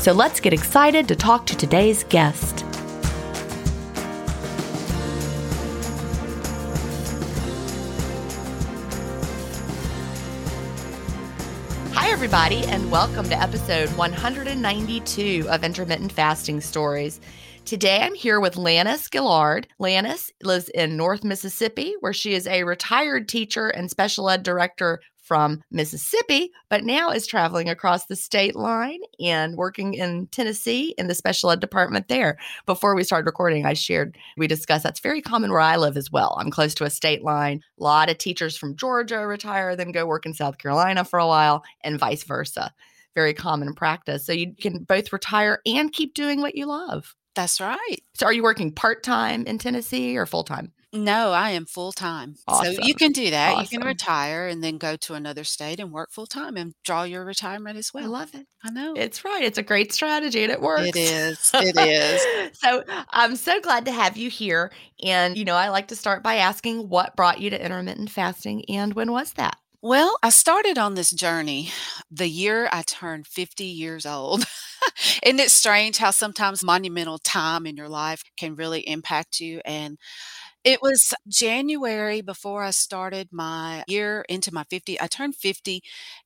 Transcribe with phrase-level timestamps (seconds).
[0.00, 2.60] So let's get excited to talk to today's guest.
[11.92, 17.20] Hi, everybody, and welcome to episode 192 of Intermittent Fasting Stories.
[17.64, 19.66] Today I'm here with Lannis Gillard.
[19.78, 25.00] Lannis lives in North Mississippi, where she is a retired teacher and special ed director
[25.24, 31.08] from Mississippi, but now is traveling across the state line and working in Tennessee in
[31.08, 32.38] the special ed department there.
[32.66, 36.12] Before we started recording, I shared, we discussed that's very common where I live as
[36.12, 36.36] well.
[36.38, 37.62] I'm close to a state line.
[37.80, 41.26] A lot of teachers from Georgia retire, then go work in South Carolina for a
[41.26, 42.72] while, and vice versa.
[43.14, 44.26] Very common practice.
[44.26, 47.14] So you can both retire and keep doing what you love.
[47.34, 47.96] That's right.
[48.14, 50.72] So are you working part time in Tennessee or full time?
[50.96, 52.36] No, I am full time.
[52.46, 52.74] Awesome.
[52.76, 53.58] So you can do that.
[53.58, 53.88] You can Awesome.
[53.88, 57.76] retire and then go to another state and work full time and draw your retirement
[57.76, 58.04] as well.
[58.04, 58.12] I well.
[58.20, 58.46] love it.
[58.62, 58.94] I know.
[58.96, 59.42] It's right.
[59.42, 60.86] It's a great strategy and it works.
[60.86, 61.50] It is.
[61.54, 62.58] It is.
[62.58, 64.70] so I'm so glad to have you here.
[65.04, 68.64] And, you know, I like to start by asking what brought you to intermittent fasting
[68.68, 69.56] and when was that?
[69.82, 71.70] Well, I started on this journey
[72.10, 74.44] the year I turned 50 years old.
[75.22, 79.60] Isn't it strange how sometimes monumental time in your life can really impact you?
[79.64, 79.98] And
[80.64, 85.00] it was January before I started my year into my 50.
[85.00, 85.82] I turned 50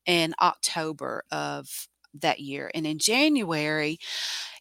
[0.06, 2.70] in October of that year.
[2.74, 3.98] And in January,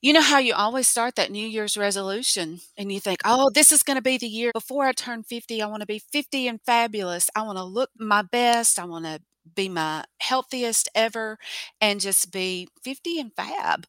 [0.02, 3.72] you know how you always start that New Year's resolution and you think, oh, this
[3.72, 5.62] is going to be the year before I turn 50.
[5.62, 7.30] I want to be 50 and fabulous.
[7.36, 8.80] I want to look my best.
[8.80, 9.22] I want to
[9.56, 11.38] be my healthiest ever
[11.82, 13.86] and just be 50 and fab.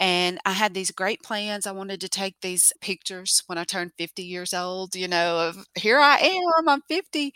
[0.00, 1.66] And I had these great plans.
[1.66, 5.66] I wanted to take these pictures when I turned 50 years old, you know, of
[5.76, 7.34] here I am, I'm 50.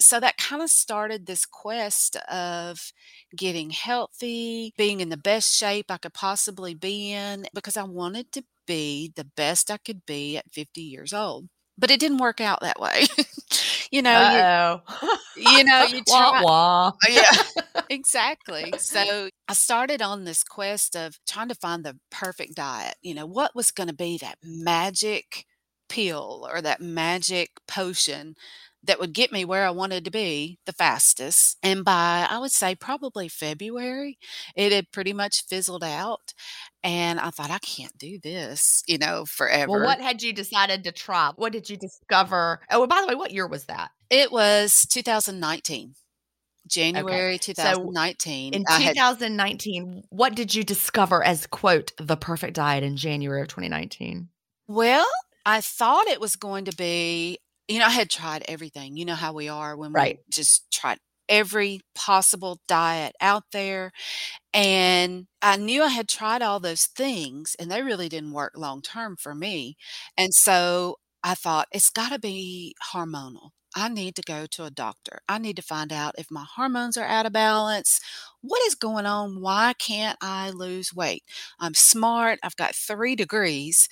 [0.00, 2.92] So that kind of started this quest of
[3.36, 8.32] getting healthy, being in the best shape I could possibly be in, because I wanted
[8.32, 11.48] to be the best I could be at 50 years old.
[11.78, 13.06] But it didn't work out that way.
[13.90, 14.44] you know, you
[15.36, 16.88] you know, you Wah, try wah.
[16.88, 18.74] Uh, yeah, exactly.
[18.78, 23.26] So, I started on this quest of trying to find the perfect diet, you know,
[23.26, 25.46] what was gonna be that magic
[25.88, 28.34] pill or that magic potion
[28.84, 32.50] that would get me where I wanted to be the fastest, and by, I would
[32.50, 34.18] say, probably February,
[34.56, 36.32] it had pretty much fizzled out,
[36.82, 39.70] and I thought, "I can't do this, you know, forever.
[39.70, 41.30] Well, what had you decided to try?
[41.36, 42.60] What did you discover?
[42.70, 43.90] Oh, by the way, what year was that?
[44.10, 45.94] It was 2019.
[46.96, 47.22] Okay.
[47.24, 52.54] January So, 2019, in I had 2019, what did you discover as, quote, "the perfect
[52.56, 54.30] diet" in January of 2019?
[54.68, 55.06] Well,
[55.44, 57.38] I thought it was going to be
[57.68, 60.98] you know, I had tried everything, you know how we are when we just tried
[61.28, 63.92] every possible diet out there,
[64.54, 68.82] and I knew I had tried all those things, and they really didn't work long
[68.82, 69.76] term for me,
[70.18, 73.50] and so I thought, "It's gotta be hormonal.
[73.74, 75.20] I need to go to a doctor.
[75.28, 78.00] I need to find out if my hormones are out of balance.
[78.42, 79.40] What is going on?
[79.40, 81.24] Why can't I lose weight?
[81.60, 83.88] I'm smart, I've got 3 degrees.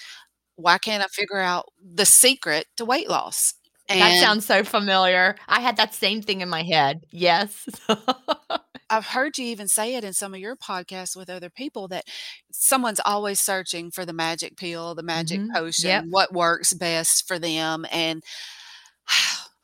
[0.57, 3.55] Why can't I figure out the secret to weight loss?"
[3.99, 5.37] That sounds so familiar.
[5.49, 7.05] I had that same thing in my head.
[7.13, 7.67] Yes.
[8.93, 12.07] I've heard you even say it in some of your podcasts with other people that
[12.51, 15.55] someone's always searching for the magic pill, the magic Mhm.
[15.55, 16.11] potion, Yep.
[16.11, 18.25] what works best for them, and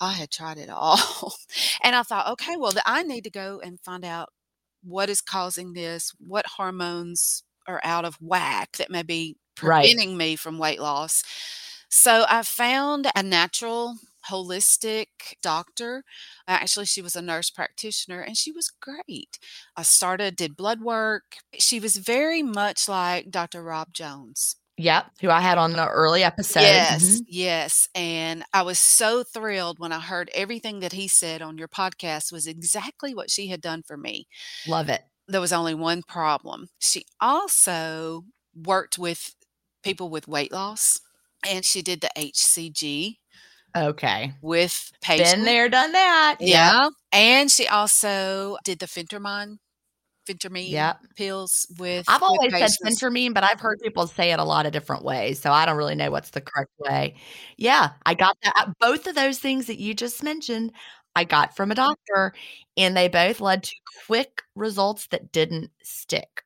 [0.01, 1.35] I had tried it all,
[1.83, 4.31] and I thought, "Okay, well, I need to go and find out
[4.83, 9.95] what is causing this, what hormones are out of whack that may be Right.
[9.95, 11.23] preventing me from weight loss."
[11.91, 13.97] So, I found a natural,
[14.31, 15.09] holistic
[15.43, 16.05] doctor.
[16.49, 19.39] Uh, actually, she was a nurse practitioner, and she was great.
[19.77, 21.37] I started did blood work.
[21.59, 23.63] She was very much like Dr.
[23.63, 24.57] Rob Jones.
[24.79, 26.61] Yep, who I had on the early episode.
[26.61, 27.21] Yes, Mhm.
[27.29, 31.69] yes, and I was so thrilled when I heard everything that he said on your
[31.69, 34.27] podcast was exactly what she had done for me.
[34.67, 35.03] Love it.
[35.29, 36.69] There was only one problem.
[36.79, 38.25] She also
[38.55, 39.35] worked with
[39.83, 41.01] people with weight loss,
[41.47, 43.19] and she did the HCG
[43.75, 44.35] Okay.
[44.43, 45.45] with Been patients.
[45.45, 46.37] there, done that.
[46.41, 46.49] Yep.
[46.49, 49.59] Yeah, and she also did the Phentermine
[50.27, 51.01] Phentermine Yep.
[51.17, 53.01] pills with I've with always said patients.
[53.03, 55.77] Phentermine, but I've heard people say it a lot of different ways, so I don't
[55.77, 57.15] really know what's the correct way.
[57.57, 60.73] Yeah, I got that uh, both of those things that you just mentioned,
[61.15, 61.87] I got from a mm-hmm.
[61.87, 62.35] doctor,
[62.77, 63.75] and they both led to
[64.07, 66.43] quick results that didn't stick.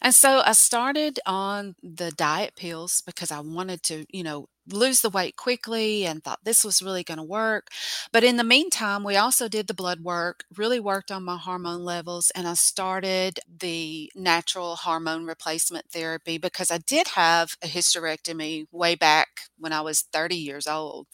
[0.00, 5.00] And so, I started on the diet pills because I wanted to, you know, lose
[5.02, 7.68] the weight quickly and thought this was really gonna work,
[8.12, 11.84] but in the meantime, we also did the blood work, really worked on my hormone
[11.84, 18.66] levels, and I started the natural hormone replacement therapy because I did have a hysterectomy
[18.72, 19.28] way back
[19.58, 21.06] when I was 30 years old,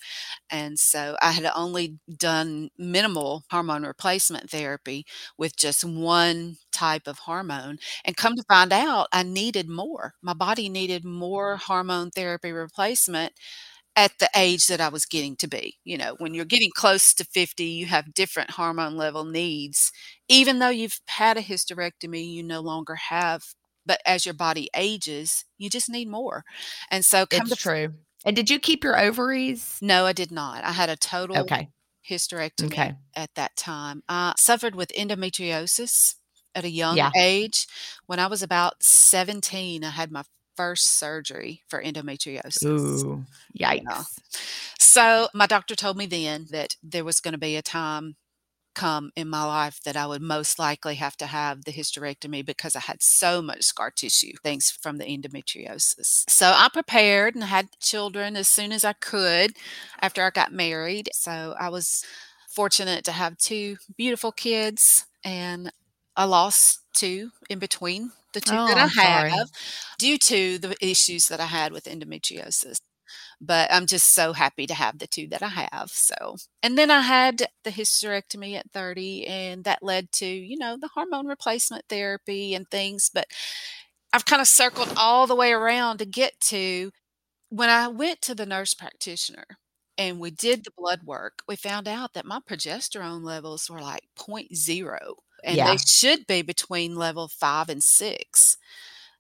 [0.51, 5.07] and so I had only done minimal hormone replacement therapy
[5.39, 10.15] with just 1 type of hormone, and come to find out I needed more.
[10.23, 11.61] My body needed more mm.
[11.63, 13.33] hormone therapy replacement
[13.97, 15.77] at the age that I was getting to be.
[15.85, 19.93] You know, when you're getting close to 50, you have different hormone level needs.
[20.29, 23.43] Even though you've had a hysterectomy, you no longer have
[23.87, 26.45] but as your body ages, you just need more,
[26.91, 27.95] and so come to It's f true.
[28.25, 29.83] And did you keep your ovaries?
[29.83, 30.65] No, I did not.
[30.65, 31.69] I had a total Okay.
[32.09, 32.97] hysterectomy M'kay.
[33.15, 34.03] at that time.
[34.09, 36.17] I suffered with endometriosis
[36.55, 37.15] at a young Yeah.
[37.17, 37.67] age.
[38.07, 40.25] When I was about 17, I had my
[40.57, 42.65] first surgery for endometriosis.
[42.65, 43.25] Ooh,
[43.69, 43.77] Yeah.
[43.77, 44.21] yikes.
[44.79, 48.17] So, my doctor told me then that there was gonna be a time
[48.75, 52.77] come in my life that I would most likely have to have the hysterectomy because
[52.77, 56.25] I had so much scar tissue, things from the endometriosis.
[56.31, 59.53] So, I prepared and had children as soon as I could
[60.03, 61.11] after I got married.
[61.13, 62.05] So, I was
[62.49, 65.73] fortunate to have 2 beautiful kids, and
[66.17, 69.39] I lost 2 in between the 2 Oh, that I I'm sorry.
[69.39, 69.49] have
[69.99, 72.79] due to the issues that I had with endometriosis.
[73.41, 76.91] But I'm just so happy to have the 2 that I have, so and then
[76.91, 81.85] I had the hysterectomy at 30, and that led to, you know, the hormone replacement
[81.89, 83.27] therapy and things, but
[84.13, 86.93] I've kinda circled all the way around to get to
[87.51, 89.47] when I went to the nurse practitioner
[89.99, 94.05] and we did the blood work, we found out that my progesterone levels were, like,
[94.17, 98.57] point 0, and they should be between level 5 and 6.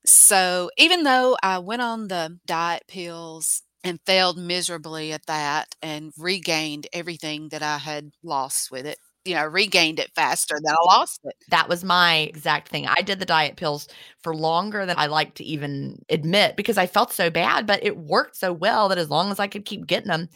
[0.06, 6.12] So, even though I went on the diet pills and failed miserably at that and
[6.18, 10.84] regained everything that I had lost with it, you know, regained it faster than I
[10.84, 11.34] lost it.
[11.48, 12.86] That was my exact thing.
[12.86, 13.88] I did the diet pills
[14.22, 17.96] for longer than I like to even admit because I felt so bad, but it
[17.96, 20.28] worked so well that as long as I could keep getting them,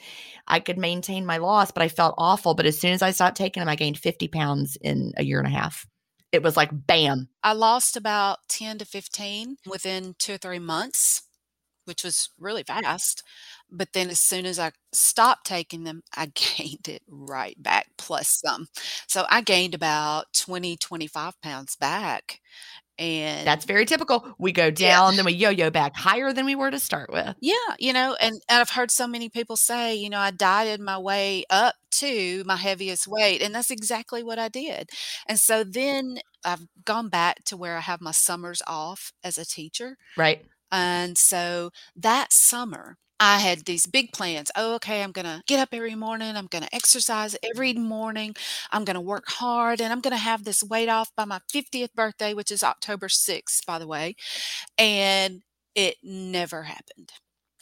[0.46, 1.70] I could maintain my loss.
[1.70, 2.54] But I felt awful.
[2.54, 5.38] But as soon as I stopped taking them, I gained 50 pounds in a year
[5.38, 5.86] and a half.
[6.32, 7.28] It was like bam.
[7.42, 11.22] I lost about 10 to 15 within two or three months,
[11.84, 13.22] which was really fast.
[13.70, 18.40] But then as soon as I stopped taking them, I gained it right back plus
[18.44, 18.68] some.
[19.06, 22.40] So I gained about 20, 25 pounds back.
[22.98, 24.34] And That's very typical.
[24.38, 24.72] We go Yeah.
[24.72, 27.36] down, then we yo-yo back higher than we were to start with.
[27.40, 30.80] Yeah, you know, and, and I've heard so many people say, you know, I dieted
[30.80, 34.90] my way up to my heaviest weight, and that's exactly what I did.
[35.28, 39.44] And so then I've gone back to where I have my summers off as a
[39.46, 39.96] teacher.
[40.16, 40.44] Right.
[40.72, 44.50] And so that summer, I had these big plans.
[44.56, 46.36] Oh, okay, I'm going to get up every morning.
[46.36, 48.34] I'm going to exercise every morning.
[48.70, 51.40] I'm going to work hard and I'm going to have this weight off by my
[51.48, 54.14] 50th birthday, which is October 6th, by the way.
[54.78, 55.42] And
[55.74, 57.12] it never happened.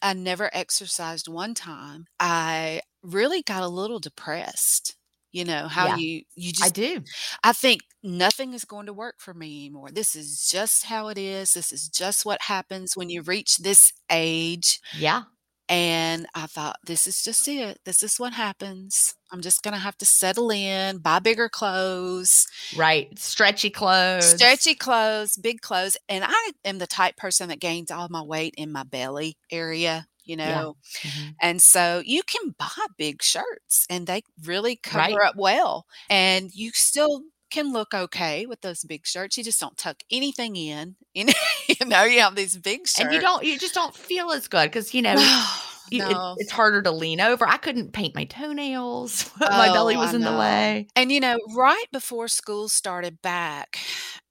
[0.02, 2.06] I never exercised one time.
[2.20, 4.96] I really got a little depressed.
[5.32, 5.88] You know, how Yeah.
[5.88, 7.06] you you I do.
[7.42, 9.90] I think nothing is going to work for me anymore.
[9.90, 11.52] This is just how it is.
[11.52, 14.80] This is just what happens when you reach this age.
[14.92, 15.25] Yeah.
[15.68, 17.80] And I thought, this is just it.
[17.85, 19.14] This is what happens.
[19.32, 23.12] I'm just going to have to settle in, buy bigger clothes, Right.
[23.18, 24.58] Stretchy clothes.
[24.58, 25.96] stretchy clothes, big clothes.
[26.08, 30.06] And I am the type person that gains all my weight in my belly area,
[30.25, 30.62] you Yeah.
[30.62, 30.76] know.
[31.04, 31.37] Mhm.
[31.42, 32.68] And so you can buy
[32.99, 35.25] big shirts and they really cover Right.
[35.25, 35.87] up well.
[36.11, 37.23] And you still
[37.56, 39.38] can look okay with those big shirts.
[39.38, 40.96] You just don't tuck anything in.
[41.16, 41.32] You know,
[41.68, 43.00] you, know, you have these big shirts.
[43.00, 45.14] And you don't you just don't feel as good because you know
[45.90, 47.48] you, it- it's harder to lean over.
[47.48, 49.30] I couldn't paint my toenails.
[49.40, 50.88] my oh, belly Oh, was I in the way.
[50.94, 53.78] And you know, right before school started back,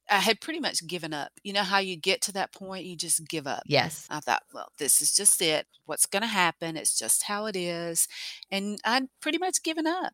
[0.10, 1.32] I had pretty much given up.
[1.44, 3.64] You know how you get to that point, you just give up.
[3.66, 4.06] Yes.
[4.12, 5.66] I thought, well, this is just it.
[5.86, 6.78] What's going to happen?
[6.78, 8.08] It's just how it is.
[8.52, 10.14] And I'd pretty much given up.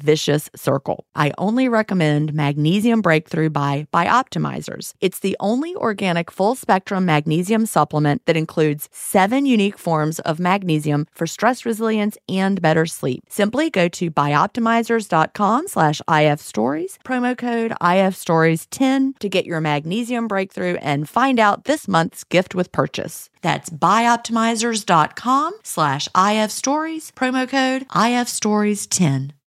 [0.00, 1.04] vicious circle.
[1.14, 4.94] I only recommend Magnesium Breakthrough by Bioptimizers.
[5.00, 11.06] It's the only organic full spectrum magnesium supplement that includes seven unique forms of magnesium
[11.12, 13.24] for stress resilience and better sleep.
[13.28, 21.08] Simply go to bioptimizers.com slash ifstories, promo code ifstories10 to get your magnesium breakthrough and
[21.08, 23.30] find out this month's gift with purchase.
[23.42, 29.32] That's bioptimizers.com slash ifstories, promo code ifstories10.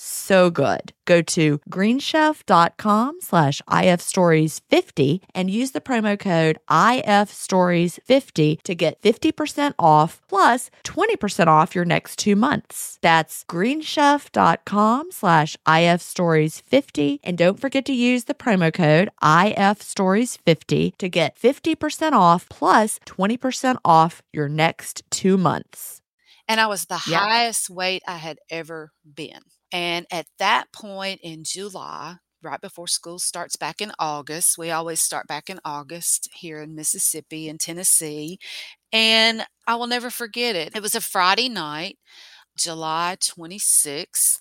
[0.00, 0.92] So good.
[1.06, 10.20] Go to greenchef.com slash ifstories50 and use the promo code ifstories50 to get 50% off
[10.28, 12.98] plus 20% off your next two months.
[13.02, 21.34] That's greenchef.com slash ifstories50 and don't forget to use the promo code ifstories50 to get
[21.34, 26.02] 50% off plus 20% off your next two months.
[26.46, 27.18] And I was the Yeah.
[27.18, 29.40] highest weight I had ever been.
[29.72, 35.00] And at that point in July, right before school starts back in August, we always
[35.00, 38.38] start back in August here in Mississippi and Tennessee.
[38.92, 40.76] And I will never forget it.
[40.76, 41.98] It was a Friday night,
[42.56, 44.40] July 26th.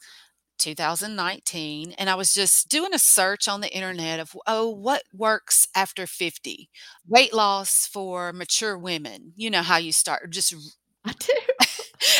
[0.60, 5.68] 2019 and I was just doing a search on the internet of oh what works
[5.76, 6.70] after 50
[7.08, 10.56] weight loss for mature women you know how you start just
[11.06, 11.34] I do.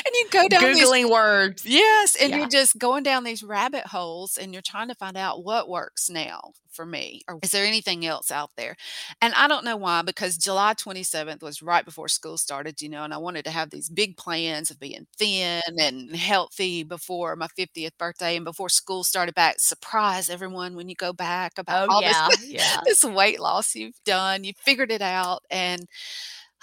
[0.06, 1.66] And you go down these Googling words.
[1.66, 2.38] Yes, and Yeah.
[2.38, 6.10] you're just going down these rabbit holes and you're trying to find out what works
[6.10, 8.76] now for me or is there anything else out there?
[9.22, 13.04] And I don't know why because July 27th was right before school started, you know,
[13.04, 17.48] and I wanted to have these big plans of being thin and healthy before my
[17.48, 19.60] 50th birthday and before school started back.
[19.60, 22.82] Surprise everyone when you go back about Oh, all yeah, this yeah.
[22.86, 24.44] this weight loss you've done.
[24.44, 25.88] You figured it out and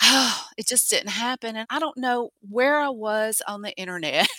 [0.56, 1.56] it just didn't happen.
[1.56, 4.28] And I don't know where I was on the internet.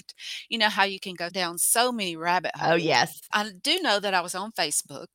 [0.50, 2.74] You know how you can go down so many rabbit oh, holes.
[2.74, 3.22] Oh, yes.
[3.34, 5.08] I do know that I was on Facebook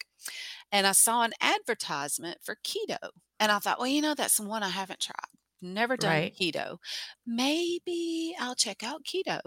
[0.73, 2.99] and I saw an advertisement for keto.
[3.39, 5.15] And I thought, well, you know, that's one I haven't tried.
[5.63, 6.35] Never done Right.
[6.35, 6.79] keto.
[7.27, 9.41] Maybe I'll check out keto.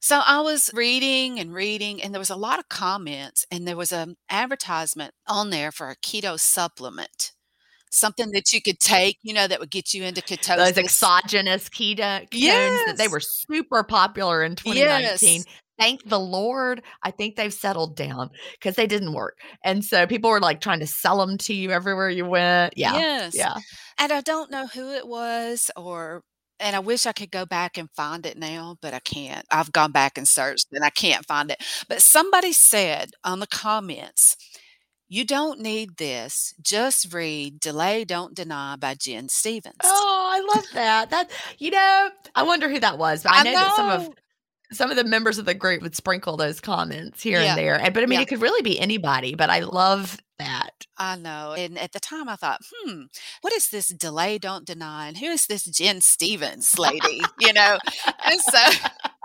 [0.00, 3.76] So I was reading and reading, and there was a lot of comments, and there
[3.76, 7.32] was an advertisement on there for a keto supplement,
[7.90, 10.78] something that you could take, you know, that would get you into Those ketosis.
[10.78, 15.36] exogenous keto ketones that they were super popular in 2019.
[15.36, 15.44] Yes.
[15.78, 16.82] Thank the Lord.
[17.02, 19.36] I think they've settled down because they didn't work.
[19.62, 22.74] And so people were like trying to sell them to you everywhere you went.
[22.76, 22.94] Yeah.
[22.94, 23.34] Yes.
[23.34, 23.56] Yeah.
[23.98, 26.22] And I don't know who it was or
[26.58, 29.44] and I wish I could go back and find it now, but I can't.
[29.50, 31.62] I've gone back and searched and I can't find it.
[31.88, 34.36] But somebody said on the comments,
[35.08, 36.54] you don't need this.
[36.62, 39.76] Just read Delay Don't Deny by Gin Stephens.
[39.84, 41.10] Oh, I love that.
[41.10, 43.22] That you know, I wonder who that was.
[43.22, 44.08] But I, I know, that some of
[44.72, 47.50] some of the members of the group would sprinkle those comments here Yeah.
[47.50, 47.80] and there.
[47.80, 48.22] And but I mean, Yeah.
[48.24, 49.34] it could really be anybody.
[49.36, 50.72] But I love that.
[50.98, 51.54] I know.
[51.56, 53.02] And at the time I thought, hmm,
[53.42, 55.06] what is this delay, don't deny?
[55.08, 57.20] And who is this Gin Stephens lady?
[57.40, 57.78] you know?
[58.24, 58.58] And so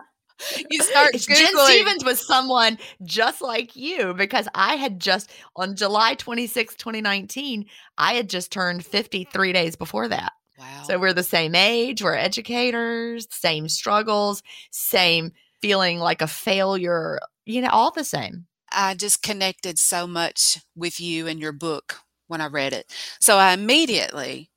[0.70, 6.16] you start Gin Stephens was someone just like you because I had just on July
[6.16, 7.66] 26, 2019,
[7.98, 10.34] I had just turned 53 days before that.
[10.58, 10.84] Wow.
[10.84, 15.32] So we're the same age, we're educators, same struggles, same
[15.62, 18.46] feeling like a failure, you know, all the same.
[18.72, 22.94] I just connected so much with you and your book when I read it.
[23.20, 24.51] So I immediately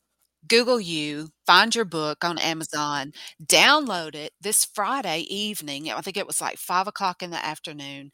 [0.49, 3.13] Google you, find your book on Amazon,
[3.45, 5.91] download it this Friday evening.
[5.91, 8.11] I think it was like five o'clock in the afternoon.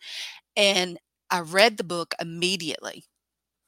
[0.56, 0.98] And
[1.30, 3.04] I read the book immediately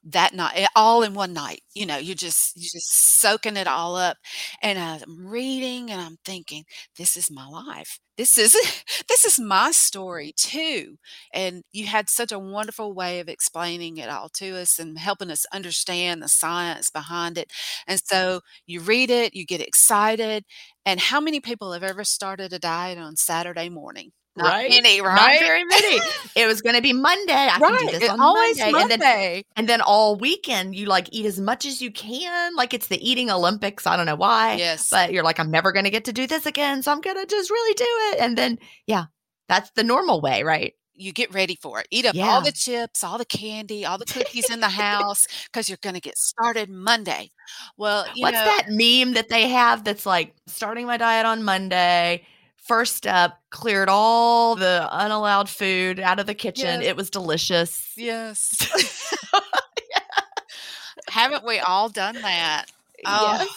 [0.04, 1.62] that night, eh, all in one night.
[1.74, 4.16] You know, you just you're just soaking it all up.
[4.62, 6.64] And I'm reading and I'm thinking,
[6.98, 7.98] this is my life.
[8.16, 8.52] This is
[9.08, 10.96] this is my story too.
[11.32, 15.30] And you had such a wonderful way of explaining it all to us and helping
[15.30, 17.52] us understand the science behind it.
[17.86, 20.44] And so you read it, you get excited.
[20.84, 24.12] And how many people have ever started a diet on Saturday morning?
[24.36, 24.70] Not Right.
[24.70, 25.40] many, Not right?
[25.46, 26.00] very many.
[26.36, 27.32] it was going to be Monday.
[27.34, 27.88] I can do Right.
[27.92, 28.80] this It on always Monday.
[28.90, 32.56] And then and then all weekend you like eat as much as you can.
[32.56, 33.86] Like it's the eating Olympics.
[33.86, 34.54] I don't know why.
[34.54, 34.88] Yes.
[34.90, 36.82] But you're like, I'm never going to get to do this again.
[36.82, 38.20] So I'm going to just really do it.
[38.20, 39.04] And then, yeah,
[39.48, 40.72] that's the normal way, right?
[40.94, 41.88] you get ready for it.
[41.90, 42.28] Eat up Yeah.
[42.28, 45.94] all the chips, all the candy, all the cookies in the house because you're going
[45.94, 47.30] to get started Monday.
[47.78, 51.42] Well, you What's know, that meme that they have that's like starting my diet on
[51.44, 52.24] Monday?
[52.62, 56.80] First step, cleared all the unallowed food out of the kitchen.
[56.80, 56.84] Yes.
[56.84, 57.92] It was delicious.
[57.96, 58.56] yes.
[61.08, 62.66] Haven't we all done that?
[63.04, 63.48] Oh, Yes.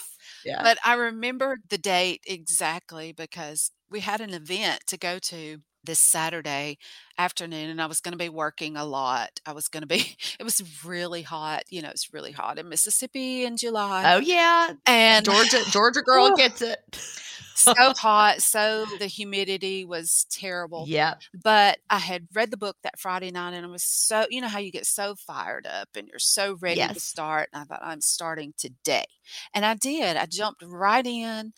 [0.43, 0.61] Yeah.
[0.61, 6.00] But I remember the date exactly because we had an event to go to this
[6.00, 6.78] Saturday
[7.17, 9.39] afternoon and I was going to be working a lot.
[9.45, 11.63] I was going to be, it was really hot.
[11.69, 14.13] You know, it's really hot in Mississippi in July.
[14.13, 14.74] oh yeah.
[14.86, 16.80] and Georgia Georgia girl gets it.
[17.56, 18.41] so hot.
[18.41, 20.86] So the humidity was terrible.
[20.88, 21.15] Yeah.
[21.34, 24.48] But I had read the book that Friday night and I was so, you know,
[24.48, 27.50] how you get so fired up and you're so ready to start.
[27.54, 29.06] And I thought, I'm starting today.
[29.54, 30.17] And I did.
[30.17, 31.54] I jumped right in.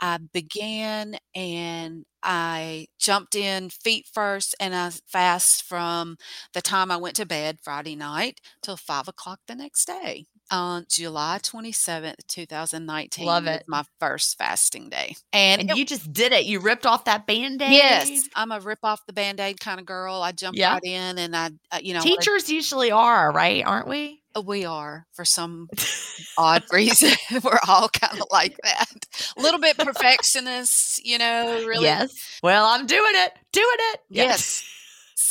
[0.00, 6.16] I began and I jumped in feet first and I fast from
[6.54, 10.26] the time I went to bed Friday night till five o'clock the next day.
[10.50, 13.64] On July 27th, 2019 Love it.
[13.66, 15.14] my first fasting day.
[15.32, 16.46] And, And it you just did it.
[16.46, 17.70] You ripped off that band-aid.
[17.70, 20.22] Yes, I'm a rip off the band-aid kind of girl.
[20.22, 20.72] I jump Yeah.
[20.74, 23.62] right in and I, uh, you know, I Teachers usually are, right?
[23.64, 24.22] Aren't we?
[24.36, 25.68] uh, we are for some
[26.38, 27.10] odd reason.
[27.42, 28.90] We're all kind of like that.
[29.36, 31.84] A little bit perfectionists, you know, really.
[31.84, 32.38] Yes.
[32.42, 33.32] Well, I'm doing it.
[33.52, 34.00] Doing it.
[34.08, 34.64] Yes.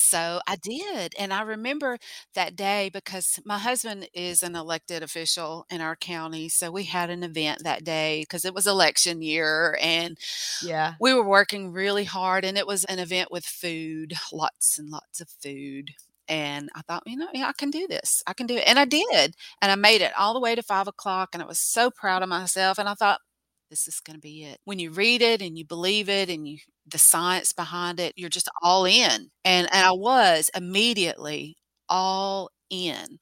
[0.10, 1.14] So I did.
[1.20, 1.98] And I remember
[2.34, 6.50] that day because my husband is an elected official in our county.
[6.50, 10.18] So we had an event that day because it was election year and
[10.62, 10.96] Yeah.
[11.00, 15.22] we were working really hard and it was an event with food, lots and lots
[15.22, 15.92] of food.
[16.28, 18.22] And I thought, you know, yeah, I can do this.
[18.28, 18.64] I can do it.
[18.68, 19.36] And I did.
[19.62, 21.30] And I made it all the way to five o'clock.
[21.34, 22.78] And I was so proud of myself.
[22.80, 23.22] And I thought,
[23.70, 24.60] this is going to be it.
[24.66, 26.58] When you read it and you believe it and you
[26.90, 29.30] the science behind it, you're just all in.
[29.46, 31.58] And and I was immediately
[31.90, 33.20] all in.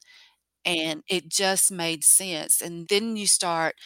[0.64, 2.60] And it just made sense.
[2.62, 3.76] And then you start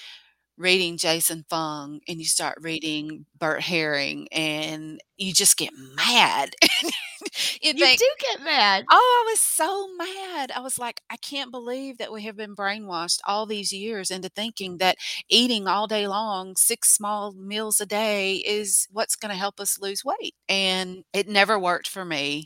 [0.60, 6.50] reading Jason Fung and you start reading Bert Herring and you just get mad.
[7.62, 8.84] you, think, do get mad.
[8.90, 10.52] Oh, I was so mad.
[10.54, 14.28] I was like, I can't believe that we have been brainwashed all these years into
[14.28, 14.96] thinking that
[15.28, 19.80] eating all day long, six small meals a day is what's going to help us
[19.80, 20.34] lose weight.
[20.48, 22.44] And it never worked for me.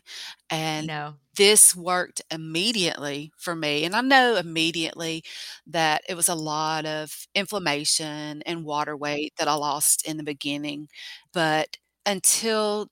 [0.50, 3.84] And no this worked immediately for me.
[3.84, 5.24] And I know immediately
[5.66, 9.00] that it was a lot of inflammation and water mm.
[9.00, 10.88] weight that I lost in the beginning.
[11.32, 12.88] But until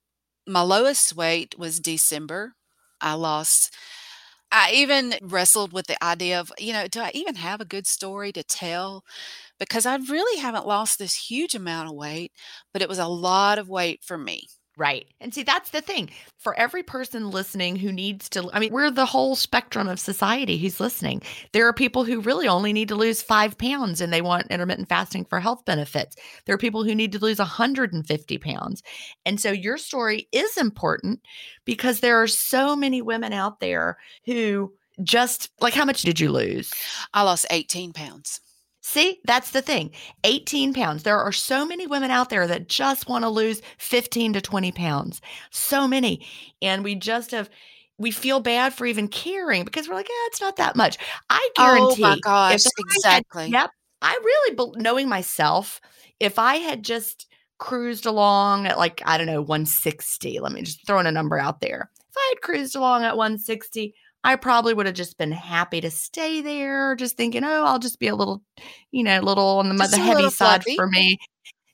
[0.47, 2.55] my lowest weight was December,
[3.01, 3.75] I lost.
[4.53, 7.87] I even wrestled with the idea of, you know, do I even have a good
[7.87, 9.05] story to tell?
[9.59, 12.33] Because I really haven't lost this huge amount of weight,
[12.73, 14.49] but it was a lot of weight for me.
[14.83, 15.07] Right.
[15.21, 16.11] And see, that's the thing.
[16.39, 20.59] For every person listening who needs to, I mean, we're the whole spectrum of society
[20.59, 21.23] who's listening.
[21.53, 24.89] There are people who really only need to lose five pounds and they want intermittent
[24.89, 26.17] fasting for health benefits.
[26.47, 28.83] There are people who need to lose 150 pounds.
[29.25, 31.21] And so your story is important
[31.65, 36.33] because there are so many women out there who just, like, how much did you
[36.33, 36.73] lose?
[37.15, 38.41] I lost 18 pounds.
[38.83, 39.93] See, that's the thing.
[40.25, 41.05] 18 pounds.
[41.05, 44.73] There are so many women out there that just want to lose 15 to 20
[44.73, 45.21] pounds.
[45.51, 46.27] So many.
[46.61, 47.49] And we just have
[47.99, 50.99] we feel bad for even caring because we're like, yeah, it's not that much.
[51.31, 52.03] I guarantee.
[52.03, 53.45] Oh my gosh, exactly.
[53.45, 53.71] Had, yep.
[54.03, 55.81] I really, knowing myself,
[56.19, 60.85] if I had just cruised along at like, I don't know, 160, let me just
[60.85, 61.91] throw in a number out there.
[62.11, 65.91] If I had cruised along at 160, I probably would have just been happy to
[65.91, 68.43] stay there, just thinking, oh, I'll just be a little,
[68.91, 71.19] you know, a little on the, the heavy side for me,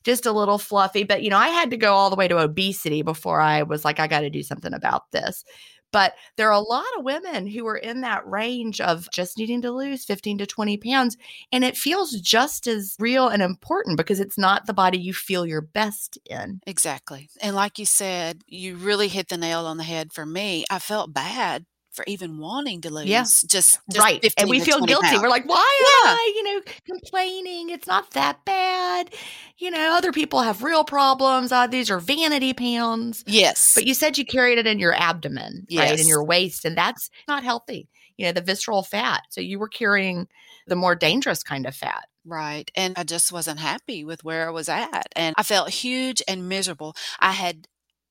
[0.05, 1.05] just a little fluffy.
[1.05, 3.85] But, you know, I had to go all the way to obesity before I was
[3.85, 5.45] like, I got to do something about this.
[5.91, 9.63] But there are a lot of women who are in that range of just needing
[9.63, 11.17] to lose 15 to 20 pounds.
[11.51, 15.47] And it feels just as real and important because it's not the body you feel
[15.47, 16.61] your best in.
[16.67, 17.31] Exactly.
[17.41, 20.65] And like you said, you really hit the nail on the head for me.
[20.71, 21.65] I felt bad
[21.99, 23.07] for even wanting to lose.
[23.07, 23.23] Yeah.
[23.23, 24.25] Just, just right.
[24.39, 25.09] And we feel guilty.
[25.09, 25.21] Pounds.
[25.21, 26.11] We're like, why yeah.
[26.13, 27.71] am I, you know, complaining?
[27.71, 29.11] It's not that bad.
[29.57, 31.51] You know, other people have real problems.
[31.51, 33.25] Uh, these are vanity pounds.
[33.27, 33.75] Yes.
[33.75, 35.91] But you said you carried it in your abdomen, yes.
[35.91, 36.01] right?
[36.01, 36.65] In your waist.
[36.65, 37.89] And that's not healthy.
[38.17, 39.23] You know, the visceral fat.
[39.31, 40.29] So you were carrying
[40.69, 42.05] the more dangerous kind of fat.
[42.25, 42.71] Right.
[42.77, 45.09] And I just wasn't happy with where I was at.
[45.17, 46.95] And I felt huge and miserable.
[47.19, 47.67] I had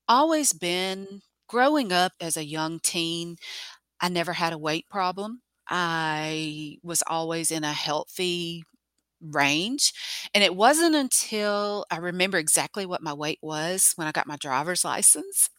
[0.06, 3.38] always been growing up as a young teen,
[4.00, 5.42] I never had a weight problem.
[5.68, 8.64] I was always in a healthy
[9.20, 9.92] range.
[10.34, 14.36] And it wasn't until I remember exactly what my weight was when I got my
[14.36, 15.50] driver's license.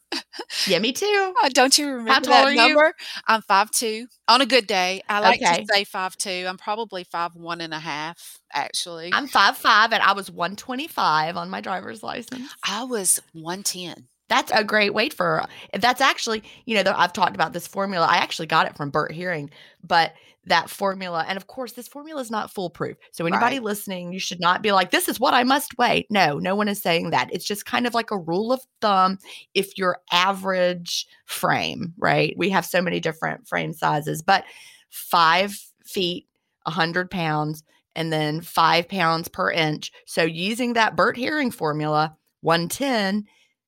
[0.68, 1.36] yeah, me too.
[1.54, 2.86] Don't you remember that number?
[2.86, 2.94] You?
[3.28, 4.08] I'm five two.
[4.28, 5.62] On a good day, I like okay.
[5.62, 6.46] to say five two.
[6.48, 9.12] I'm probably five one and a half, actually.
[9.14, 12.52] I'm five five, and I was one twenty five on my driver's license.
[12.68, 14.08] I was one ten.
[14.30, 15.44] That's a great weight for.
[15.74, 18.08] That's actually, you know, I've talked about this formula.
[18.10, 19.50] I actually got it from Bert Herring,
[19.84, 20.14] but
[20.46, 22.98] that formula, and of course, this formula is not foolproof.
[23.12, 23.64] So anybody right.
[23.64, 26.68] listening, you should not be like, "This is what I must weigh." No, no one
[26.68, 27.34] is saying that.
[27.34, 29.20] It's just kind of like a rule of thumb.
[29.54, 32.34] If your average frame, right?
[32.38, 34.44] We have so many different frame sizes, but
[34.90, 36.28] five feet,
[36.66, 37.64] a hundred pounds,
[37.96, 39.92] and then five pounds per inch.
[40.06, 43.26] So using that Bert Herring formula, one ten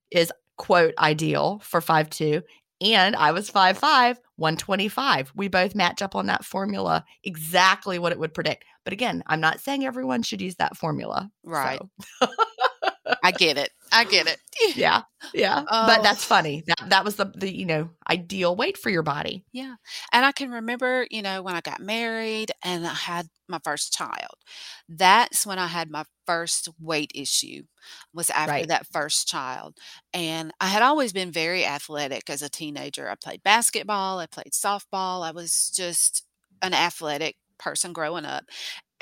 [0.09, 2.43] is quote ideal for five two,
[2.81, 5.31] and I was five five, 125.
[5.35, 8.63] We both match up on that formula, exactly what it would predict.
[8.83, 11.31] But again, I'm not saying everyone should use that formula.
[11.43, 11.79] Right.
[12.21, 12.27] So.
[13.23, 13.71] I get it.
[13.91, 14.39] I get it.
[14.75, 15.03] yeah.
[15.33, 15.63] Yeah.
[15.67, 15.87] Oh.
[15.87, 16.63] But that's funny.
[16.67, 19.43] That that was the the, you know, ideal weight for your body.
[19.51, 19.75] Yeah.
[20.11, 23.93] And I can remember, you know, when I got married and I had my first
[23.93, 24.35] child.
[24.89, 27.63] That's when I had my first weight issue
[28.13, 28.67] was after right.
[28.67, 29.77] that first child.
[30.13, 33.09] And I had always been very athletic as a teenager.
[33.09, 35.23] I played basketball, I played softball.
[35.23, 36.23] I was just
[36.61, 38.45] an athletic person growing up.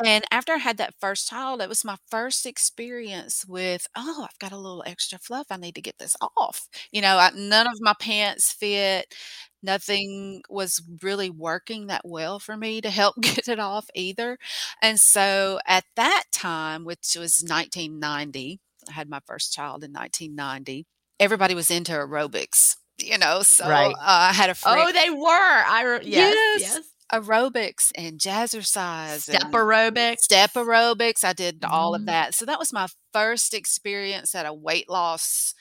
[0.06, 4.40] And after I had that first child, it was my first experience with, oh, I've
[4.40, 5.48] got a little extra fluff.
[5.50, 6.68] I need to get this off.
[6.92, 9.14] You know, I, none of my pants fit.
[9.62, 14.38] Nothing was really working that well for me to help get it off either.
[14.82, 20.86] And so at that time, which was 1990, I had my first child in 1990,
[21.20, 23.94] everybody was into aerobics you know so right.
[23.94, 24.78] uh, i had a friend.
[24.82, 26.80] oh they were i re- yes, yes, yes
[27.14, 31.96] aerobics and jazzercise step aerobics step aerobics i did all mm.
[31.96, 32.06] of mm-hmm.
[32.08, 35.56] that so that was my first experience at a weight loss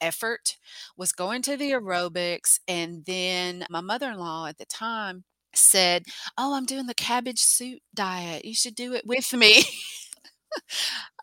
[0.00, 0.56] effort
[0.96, 6.04] was going to the aerobics, and then my mother-in-law at the time said,
[6.36, 8.44] "Oh, I'm doing the cabbage soup diet.
[8.44, 9.64] You should do it with me."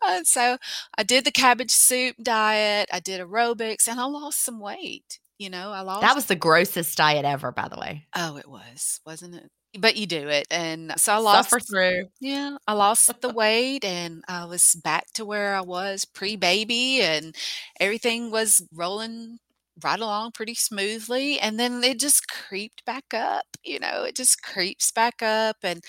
[0.04, 0.58] And so
[0.96, 5.20] I did the cabbage soup diet, I did aerobics, and I lost some weight.
[5.38, 8.06] You know, I lost That was the grossest diet ever, by the way.
[8.14, 9.50] Oh, it was, wasn't it?
[9.78, 12.10] But you do it, and so I lost Suffer through.
[12.20, 17.34] Yeah, I lost the weight, and I was back to where I was pre-baby, and
[17.80, 19.38] everything was rolling
[19.82, 24.42] right along pretty smoothly, and then it just creeped back up, you know, it just
[24.42, 25.82] creeps back up, and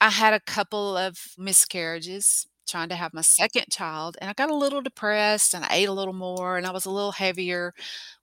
[0.00, 4.50] I had a couple of miscarriages trying to have my 2nd child, and I got
[4.50, 7.74] a little depressed, and I ate a little more, and I was a little heavier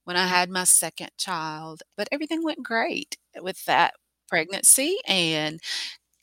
[0.05, 3.95] when I had my 2nd child, but everything went great with that
[4.31, 5.59] pregnancy, and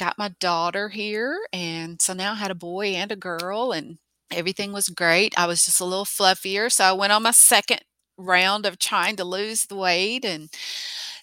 [0.00, 3.98] got my daughter here, and so now I had a boy and a girl, and
[4.32, 5.34] everything was great.
[5.38, 7.80] I was just a little fluffier, so I went on my 2nd
[8.18, 10.48] round of trying to lose the weight and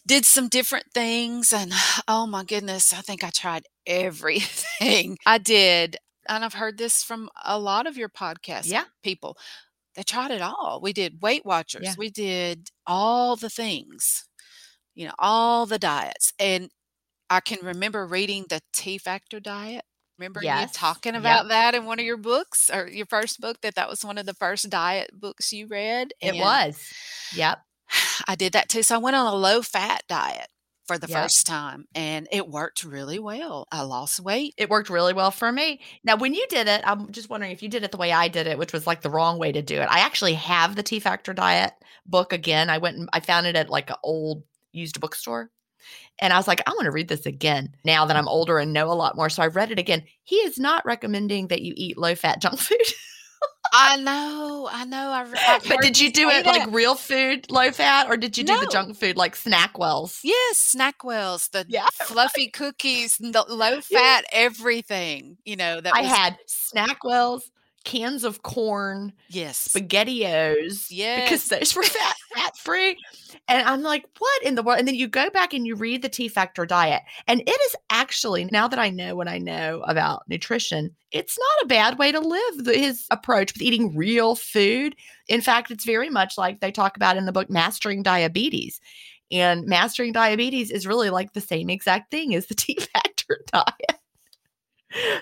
[0.08, 1.71] did some different things, and
[2.08, 5.17] oh my goodness, I think I tried everything.
[5.26, 5.98] I did,
[6.30, 8.86] and I've heard this from a lot of your podcast Yeah.
[9.04, 9.38] people.
[9.95, 10.80] They tried it all.
[10.84, 11.95] We did Weight Watchers, Yeah.
[11.98, 14.26] we did all the things,
[14.96, 16.70] you know, all the diets, and
[17.30, 19.84] I can remember reading the T-Factor diet.
[20.20, 21.22] Remember you Yes, talking yep.
[21.22, 24.18] about that in one of your books or your 1st book, that that was one
[24.18, 26.94] of the first diet books you read, It and was.
[27.32, 27.60] Yep.
[28.28, 30.48] I did that too, so I went on a low-fat diet
[30.88, 31.18] for the Yep.
[31.22, 33.68] first time, and it worked really well.
[33.72, 34.54] I lost weight.
[34.58, 35.82] It worked really well for me.
[36.04, 38.28] Now, when you did it, I'm just wondering if you did it the way I
[38.28, 39.88] did it, which was, like, the wrong way to do it.
[39.90, 41.74] I actually have the T-Factor diet
[42.06, 42.70] book again.
[42.70, 44.44] I went and I found it at, like, an old
[44.76, 45.52] used bookstore,
[46.20, 48.92] and I was like, "I wanna read this again now that I'm older and know
[48.92, 50.04] a lot more," so I read it again.
[50.24, 52.80] He is not recommending that you eat low-fat junk food.
[53.74, 55.32] I know, I know, I've
[55.68, 58.68] But did you do it like real food, low fat, or did you do the
[58.68, 60.20] junk food like Snackwells?
[60.24, 64.00] Yes, Snackwells, the Yeah, fluffy cookies, the low Yeah.
[64.00, 67.42] fat everything, you know, that I was had Snackwells,
[67.86, 69.69] cans of corn, Yes.
[69.69, 70.88] SpaghettiOs,
[71.24, 72.98] because those were fat fat free,
[73.48, 76.02] and I'm like, "What in the world?" And then you go back and you read
[76.02, 80.24] the T-Factor diet, and it is actually now that I know what I know about
[80.28, 84.95] nutrition, it's not a bad way to live his approach with eating real food.
[85.28, 88.82] In fact, it's very much like they talk about in the book Mastering Diabetes,
[89.32, 94.00] and Mastering Diabetes is really like the same exact thing as the T-Factor diet.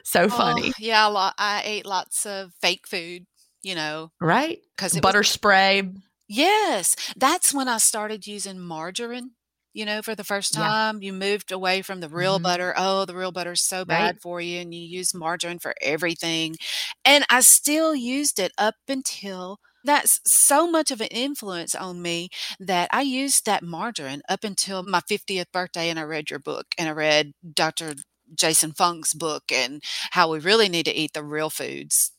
[0.03, 3.25] So Oh, funny, yeah, a lot I ate lots of fake food,
[3.61, 4.59] you know, right?
[4.77, 5.89] 'cause it was Butter spray.
[6.29, 9.31] Yes, that's when I started using margarine,
[9.73, 10.73] you know, for the first Yeah.
[10.73, 11.01] time.
[11.01, 12.39] You moved away from the real Mhm.
[12.39, 12.73] butter.
[12.77, 14.15] "Oh, the real butter's so Right.
[14.15, 16.55] bad for you," and you use margarine for everything,
[17.03, 22.29] and I still used it up until that's so much of an influence on me
[22.59, 26.67] that I used that margarine up until my 50th birthday, and I read your book,
[26.77, 27.95] and I read Dr.
[28.35, 32.11] Jason Fung's book, and how we really need to eat the real foods.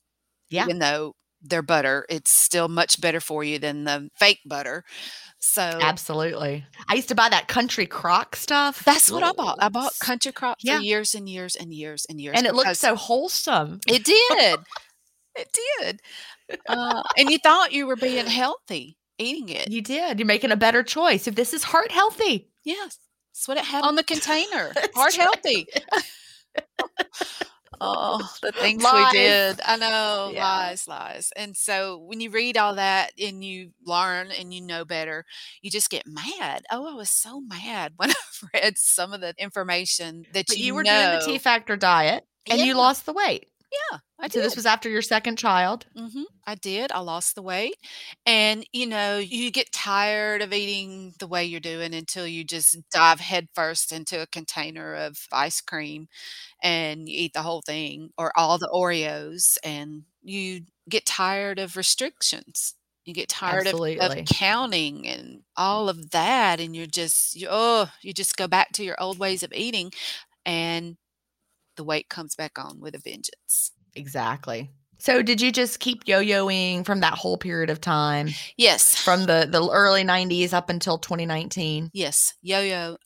[0.51, 0.65] Yeah.
[0.65, 4.85] Even though they're butter, it's still much better for you than the fake butter.
[5.39, 6.65] So Absolutely.
[6.89, 8.83] I used to buy that Country Crock stuff.
[8.85, 9.59] That's what I bought.
[9.61, 10.81] I bought Country Crock for Yeah.
[10.81, 13.81] years and years and years and years And it looked so wholesome.
[13.87, 14.59] It did.
[15.37, 16.01] It did.
[16.69, 19.69] Uh, and you thought you were being healthy eating it.
[19.69, 20.19] You did.
[20.19, 21.27] You're making a better choice.
[21.27, 22.51] If this is heart healthy.
[22.65, 22.99] Yes.
[23.35, 24.73] That's what it had on the container.
[24.95, 25.69] Heart healthy.
[27.81, 29.13] Oh, the things Lies.
[29.13, 29.61] we did.
[29.65, 30.43] I know, Yeah.
[30.45, 31.33] lies, lies.
[31.37, 35.25] And so when you read all that and you learn and you know better,
[35.61, 36.65] you just get mad.
[36.71, 38.15] Oh, I was so mad when I
[38.55, 40.91] read some of the information that But you, you were know.
[41.11, 43.49] doing the T Factor diet and you lost the weight.
[43.93, 45.87] Yeah, I So this was after your second child.
[45.97, 46.93] Mhm, I did.
[46.93, 47.77] I lost the weight.
[48.27, 52.79] And, you know, you get tired of eating the way you're doing until you just
[52.91, 56.09] dive headfirst into a container of ice cream
[56.63, 61.77] and you eat the whole thing or all the Oreos, and you get tired of
[61.77, 62.75] restrictions.
[63.07, 67.91] You get tired of, of counting and all of that, and you're just, you, oh,
[68.03, 69.93] you just go back to your old ways of eating,
[70.47, 70.97] and
[71.77, 73.73] the weight comes back on with a vengeance.
[73.95, 74.71] Exactly.
[74.99, 78.97] So did you just keep yo-yoing from that whole period of time Yes.
[78.97, 81.91] from the the early 90s up until 2019?
[81.93, 82.97] Yes, yo-yo.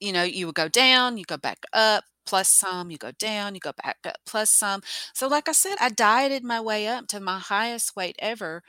[0.00, 3.54] You know, you would go down, you go back up, plus some, you go down,
[3.54, 4.82] you go back up, plus some.
[5.14, 8.62] So like I said, I dieted my way up to my highest weight ever,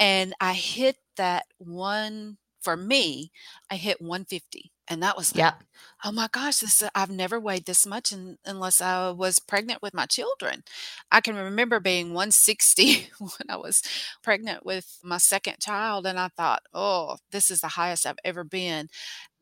[0.00, 3.30] and I hit that one for me,
[3.70, 5.62] I hit 150 And that was like, Yep.
[6.04, 9.82] "Oh my gosh, this uh, I've never weighed this much un unless I was pregnant
[9.82, 10.62] with my children."
[11.10, 13.82] I can remember being 160 when I was
[14.22, 18.44] pregnant with my 2nd child, and I thought, "Oh, this is the highest I've ever
[18.44, 18.88] been."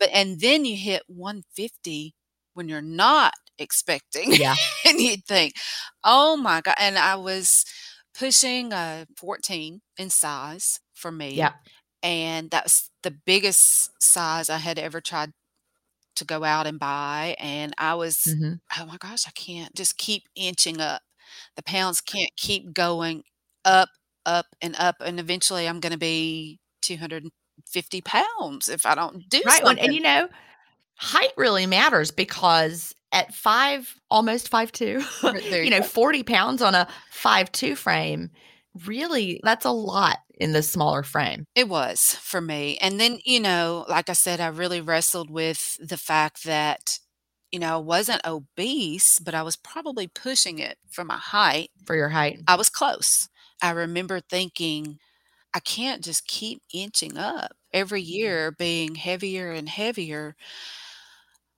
[0.00, 2.14] But and then you hit 150
[2.54, 4.56] when you're not expecting, Yeah.
[4.86, 5.54] and you'd think,
[6.04, 7.64] "Oh my god" and I was
[8.14, 11.52] pushing, a 14 in size for me, yeah
[12.02, 15.32] and that's the biggest size I had ever tried
[16.16, 18.60] to go out and buy, and I was, Mhm.
[18.78, 21.02] "Oh my gosh, I can't just keep inching up."
[21.56, 23.24] The pounds can't keep going
[23.64, 23.90] up,
[24.26, 29.64] up, and up, and eventually I'm gonna be 250 pounds if I don't do Right,
[29.64, 30.28] when and you know,
[30.96, 35.02] height really matters because at 5 almost five two,
[35.62, 38.30] you know, 40 pounds on a five two frame,
[38.86, 41.46] really, that's a lot in the smaller frame.
[41.54, 45.76] It was, for me, and then, you know, like I said, I really wrestled with
[45.80, 46.98] the fact that,
[47.50, 51.70] you know, I wasn't obese, but I was probably pushing it for my height.
[51.86, 52.40] For your height.
[52.48, 53.28] I was close.
[53.62, 54.98] I remember thinking,
[55.54, 58.12] "I can't just keep inching up every mm-hmm.
[58.12, 60.36] year being heavier and heavier"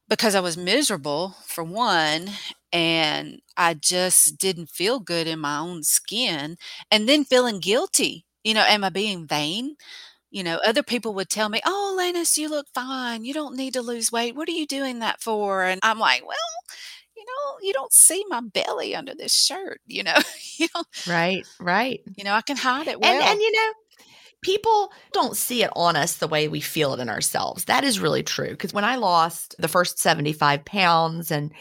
[0.08, 2.28] because I was miserable, for one,
[2.74, 6.58] and I just didn't feel good in my own skin,
[6.90, 9.76] and then feeling guilty, you know, am I being vain?
[10.30, 13.24] You know, other people would tell me, "Oh, Lannis, you look fine.
[13.24, 14.36] You don't need to lose weight.
[14.36, 16.36] What are you doing that for?" And I'm like, "Well,
[17.16, 20.16] you know, you don't see my belly under this shirt, you know?
[20.58, 22.00] You don't" Right, right.
[22.16, 23.28] You know, I can hide it And well.
[23.28, 23.72] and, you know,
[24.42, 27.64] people don't see it on us the way we feel it in ourselves.
[27.64, 28.50] That is really true.
[28.50, 31.52] Because when I lost the first 75 pounds and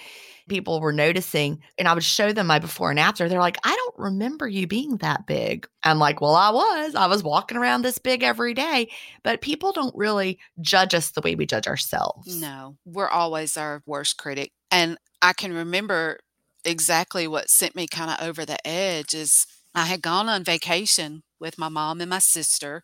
[0.47, 3.75] people were noticing, and I would show them my before and after, they're like, "I
[3.75, 6.95] don't remember you being that big." I'm like, "Well, I was.
[6.95, 8.91] I was walking around this big every day."
[9.23, 12.36] But people don't really judge us the way we judge ourselves.
[12.39, 16.19] No, we're always our worst critic, and I can remember
[16.65, 21.58] exactly what sent me kinda over the edge is I had gone on vacation with
[21.58, 22.84] my mom and my sister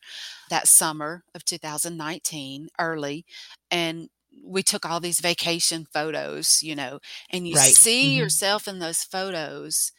[0.50, 3.26] that summer of 2019, early,
[3.72, 4.10] and
[4.50, 7.00] we took all these vacation photos, you know,
[7.32, 8.18] and you Right, see mhm.
[8.18, 9.92] yourself in those photos,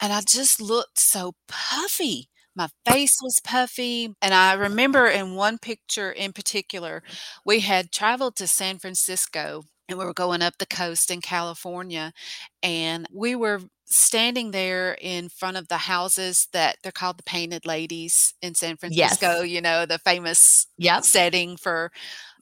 [0.00, 2.28] and I just looked so puffy.
[2.54, 7.02] My face was puffy, and I remember in one picture in particular,
[7.44, 12.12] we had traveled to San Francisco, and we were going up the coast in California,
[12.62, 13.60] and we were
[13.92, 18.76] standing there in front of the houses that they're called the Painted Ladies in San
[18.76, 19.42] Francisco, Yes.
[19.42, 21.04] you know, the famous Yep.
[21.04, 21.90] setting for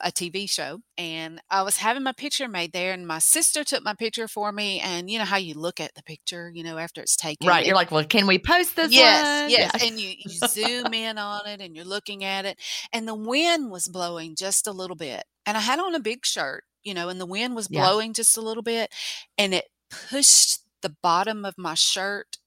[0.00, 3.82] a TV show, and I was having my picture made there, and my sister took
[3.84, 6.78] my picture for me, and you know how you look at the picture, you know,
[6.78, 9.72] after it's taken, Right, you're like, "Well, can we post this Yes, one?" yes, Yeah.
[9.78, 12.58] and you you zoom in on it, and you're looking at it,
[12.92, 16.24] and the wind was blowing just a little bit, and I had on a big
[16.24, 17.90] shirt, you know, and the wind was Yeah.
[17.90, 18.90] blowing just a little bit,
[19.36, 22.38] and it pushed the bottom of my shirt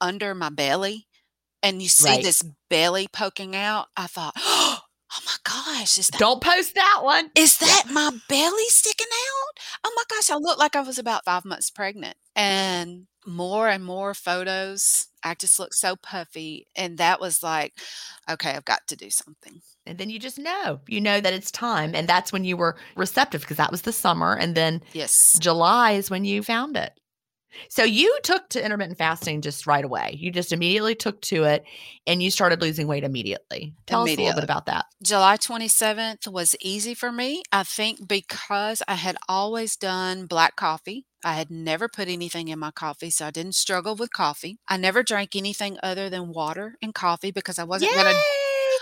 [0.00, 1.06] under my belly,
[1.62, 2.22] and you see Right.
[2.22, 3.88] this belly poking out.
[3.96, 4.80] I thought, "Oh
[5.26, 7.30] my gosh, is that" Don't post that one.
[7.36, 7.68] "is Yeah.
[7.68, 9.60] that my belly sticking out?
[9.84, 13.84] Oh my gosh, I looked like I was about 5 months pregnant." And more and
[13.84, 17.78] more photos, I just looked so puffy, and that was like,
[18.28, 20.80] "Okay, I've got to do something." And then you just know.
[20.88, 23.92] You know that it's time, and that's when you were receptive because that was the
[23.92, 25.36] summer, and then Yes.
[25.40, 26.98] July is when you found it.
[27.68, 30.16] So you took to intermittent fasting just right away.
[30.18, 31.64] You just immediately took to it,
[32.06, 33.74] and you started losing weight immediately.
[33.86, 34.86] Tell us a little bit about that.
[35.02, 41.06] July 27th was easy for me, I think because I had always done black coffee.
[41.24, 44.58] I had never put anything in my coffee, so I didn't struggle with coffee.
[44.68, 48.20] I never drank anything other than water and coffee because I wasn't gonna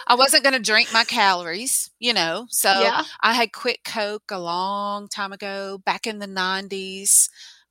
[0.06, 3.04] I wasn't gonna drink my calories, you know, so Yeah.
[3.20, 7.28] I had quit Coke a long time ago, back in the '90s.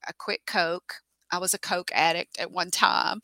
[0.10, 0.96] I quit Coke.
[1.32, 3.22] I was a Coke addict at one time,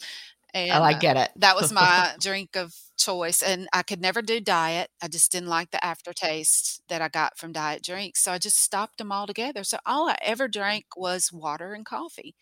[0.69, 1.31] Oh, and, I uh, get it.
[1.37, 4.89] that was my drink of choice, and I could never do diet.
[5.01, 8.57] I just didn't like the aftertaste that I got from diet drinks, so I just
[8.59, 9.63] stopped 'em altogether.
[9.65, 12.35] So all I ever drank was water and coffee,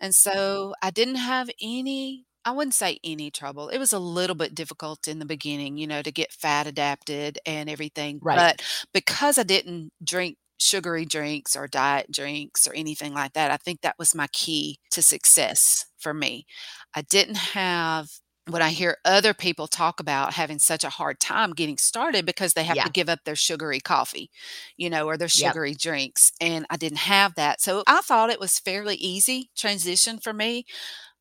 [0.00, 3.68] and so I didn't have any I wouldn't say any trouble.
[3.70, 7.38] It was a little bit difficult in the beginning, you know, to get fat adapted
[7.46, 8.46] and everything, Right.
[8.46, 8.62] but
[8.94, 13.82] because I didn't drink sugary drinks or diet drinks or anything like that, I think
[13.82, 16.46] that was my key to success for me.
[16.94, 18.08] I didn't have
[18.48, 22.52] what I hear other people talk about having such a hard time getting started because
[22.52, 24.30] they have to give up their sugary coffee,
[24.76, 25.56] you know, or their Yep.
[25.56, 30.18] sugary drinks, and I didn't have that, so I thought it was fairly easy transition
[30.18, 30.64] for me.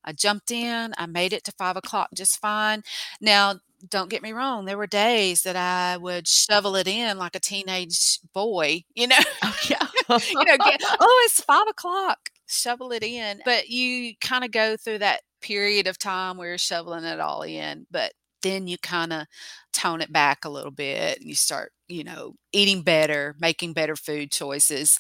[0.04, 2.84] I jumped in, I made it to five o'clock just fine.
[3.22, 3.60] Now,
[3.90, 7.40] don't get me wrong, there were days that I would shovel it in like a
[7.40, 9.18] teenage boy, you know?
[9.44, 9.88] Oh, yeah.
[10.40, 12.18] You know, get, "Oh, it's 5:00."
[12.48, 17.04] Shovel it in, but you kinda go through that period of time where you're shoveling
[17.06, 18.14] it all in, but
[18.44, 19.28] then you kinda
[19.74, 23.96] tone it back a little bit and you start, you know, eating better, making better
[23.96, 25.00] food choices,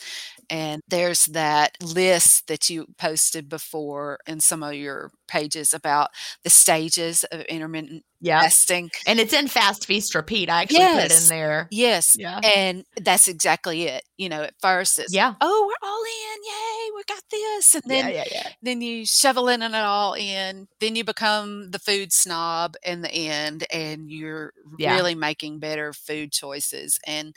[0.50, 6.10] and there's that list that you posted before in some of your pages about
[6.43, 8.89] the stages of intermittent fasting.
[9.08, 11.68] and it's in Fast, Feast, Repeat, I actually put it in there.
[11.72, 12.39] Yes, Yeah.
[12.43, 15.34] and that's exactly it, you know, at first it's, Yeah.
[15.41, 18.50] "Oh, we're all in, yay, we got this," and then yeah, yeah.
[18.62, 23.66] then you shoveling it all in, then you become the food snob in the end,
[23.72, 27.36] and you're really making better food choices, and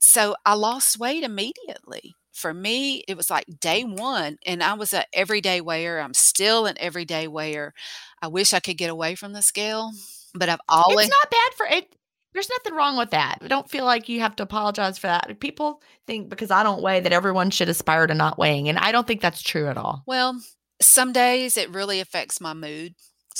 [0.00, 2.14] so I lost weight immediately.
[2.36, 6.66] For me, it was like day 1, and I was a everyday weigher, I'm still
[6.66, 7.72] an everyday weigher.
[8.20, 9.90] I wish I could get away from the scale,
[10.34, 11.96] but I've always It's not bad for it
[12.36, 13.38] there's nothing wrong with that.
[13.40, 15.40] I Don't feel like you have to apologize for that.
[15.40, 18.92] People think because I don't weigh that everyone should aspire to not weighing, and I
[18.92, 20.02] don't think that's true at all.
[20.06, 20.38] Well,
[20.82, 22.94] some days it really affects my mood.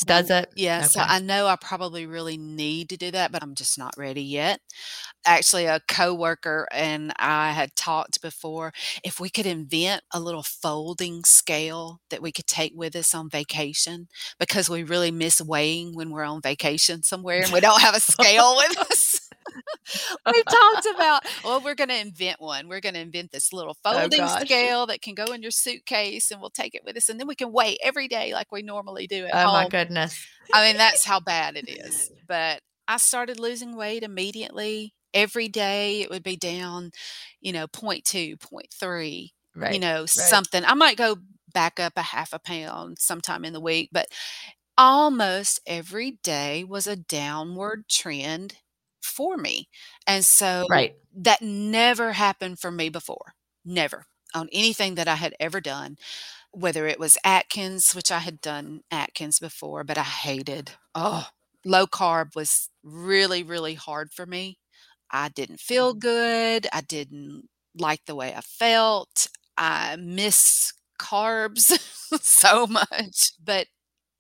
[0.05, 0.51] Does mm, it?
[0.57, 3.95] Yeah, so I know I probably really need to do that, but I'm just not
[3.97, 4.61] ready yet.
[5.25, 8.73] Actually, a coworker and I had talked before,
[9.03, 13.31] if we could invent a little folding scale that we could take with us on
[13.31, 17.97] vacation, because we really miss weighing when we're on vacation somewhere and we don't have
[17.97, 19.26] a scale with us.
[20.33, 22.69] We've talked about, well, we're gonna invent one.
[22.69, 24.43] We're gonna invent this little oh, folding gosh.
[24.43, 27.27] scale that can go in your suitcase, and we'll take it with us, and then
[27.29, 30.27] we can weigh every day like we normally do at Oh my goodness.
[30.53, 34.95] I mean, that's how bad it is, but I started losing weight immediately.
[35.15, 36.91] Every day it would be down,
[37.41, 39.33] you know, point 0.2, point 0.3,
[39.65, 40.41] you Right, know, right.
[40.41, 40.65] something.
[40.65, 41.17] I might go
[41.53, 44.09] back up a half a pound sometime in the week, but
[44.79, 48.57] almost every day was a downward trend
[49.07, 49.69] for me,
[50.07, 50.97] and so Right.
[51.15, 53.35] that never happened for me before,
[53.65, 55.97] never, on anything that I had ever done,
[56.53, 60.73] whether it was Atkins, which I had done Atkins before, but I hated.
[60.95, 61.29] Oh,
[61.65, 64.59] low carb was really, really hard for me.
[65.11, 66.01] I didn't feel mm.
[66.01, 66.67] good.
[66.73, 69.29] I didn't like the way I felt.
[69.57, 71.79] I miss carbs
[72.23, 73.69] so much, but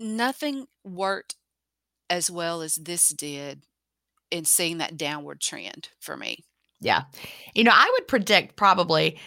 [0.00, 1.36] nothing worked
[2.10, 3.62] as well as this did
[4.30, 6.44] in seeing that downward trend for me.
[6.80, 7.02] Yeah.
[7.54, 9.18] You know, I would predict probably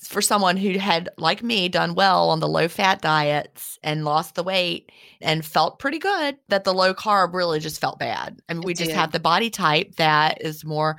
[0.00, 4.34] for someone who had, like me, done well on the low fat diets and lost
[4.34, 8.40] the weight and felt pretty good, that the low carb really just felt bad.
[8.48, 10.96] I mean, we just have the body type that is more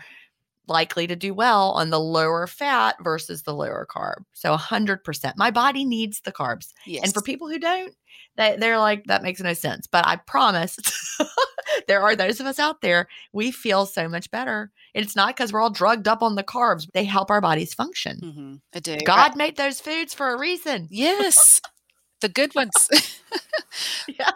[0.68, 4.24] likely to do well on the lower fat versus the lower carb.
[4.34, 5.34] So 100%.
[5.38, 6.74] My body needs the carbs.
[6.86, 7.04] Yes.
[7.06, 7.94] And for people who don't,
[8.36, 9.88] they, they're like, that makes no sense.
[9.88, 10.78] But I promise
[11.88, 14.72] there are those of us out there, we feel so much better.
[14.94, 17.74] And it's not because we're all drugged up on the carbs, they help our bodies
[17.74, 18.20] function.
[18.24, 18.62] Mhm.
[18.76, 18.98] I do.
[19.06, 20.88] God made those foods for a reason.
[20.90, 21.62] Yes.
[22.22, 22.90] The good ones.
[24.08, 24.32] Yeah.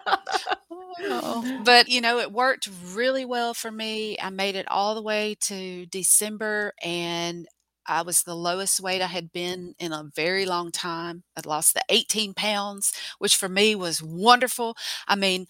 [1.03, 4.17] Oh, but you know, it worked really well for me.
[4.21, 7.47] I made it all the way to December and
[7.87, 11.23] I was the lowest weight I had been in a very long time.
[11.35, 14.75] I'd lost the 18 pounds, which for me was wonderful.
[15.07, 15.47] I mean,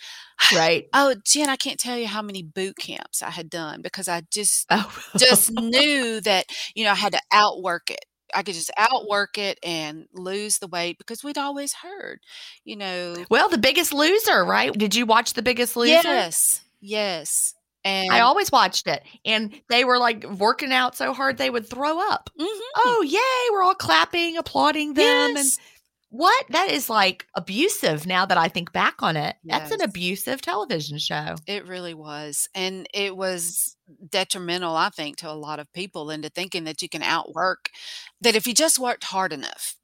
[0.55, 0.85] Right.
[0.93, 4.21] oh, Gin, I can't tell you how many boot camps I had done because I
[4.31, 4.91] just Oh.
[5.17, 8.05] just knew that, you know, I had to outwork it.
[8.33, 12.19] I could just outwork it and lose the weight because we'd always heard,
[12.63, 14.71] you know well, the biggest loser, right?
[14.73, 15.91] Did you watch The Biggest Loser?
[15.91, 17.53] Yes, yes,
[17.83, 19.03] and I always watched it.
[19.25, 22.29] And they were like working out so hard they would throw up.
[22.39, 22.47] Mhm.
[22.75, 23.51] Oh, yay.
[23.53, 25.05] We're all clapping, applauding them.
[25.05, 25.57] And Yes.
[26.11, 26.45] What?
[26.49, 29.37] That is like abusive now that I think back on it.
[29.49, 31.37] That's an abusive television show.
[31.47, 33.75] It really was, and it was
[34.09, 37.69] detrimental, I think, to a lot of people into thinking that you can outwork
[38.21, 39.75] that if you just worked hard enough,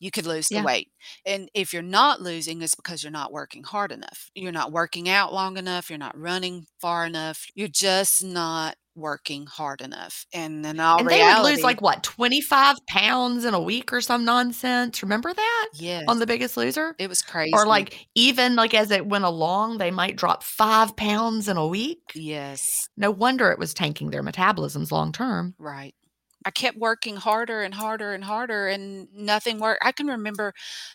[0.00, 0.62] you could lose the Yeah.
[0.62, 0.90] weight,
[1.26, 4.30] and if you're not losing, it's because you're not working hard enough.
[4.34, 9.46] You're not working out long enough, you're not running far enough, you're just not working
[9.46, 13.60] hard enough, and in all And they would lose like what, 25 pounds in a
[13.60, 15.02] week or some nonsense.
[15.02, 16.94] Remember that Yes, on The Biggest Loser?
[16.98, 17.52] it was crazy.
[17.54, 21.66] Or like even like as it went along, they might drop five pounds in a
[21.66, 22.00] week.
[22.14, 22.88] Yes.
[22.96, 25.54] No wonder it was tanking their metabolisms long term.
[25.58, 25.94] Right.
[26.44, 29.84] I kept working harder and harder and harder and nothing worked.
[29.84, 30.52] I can remember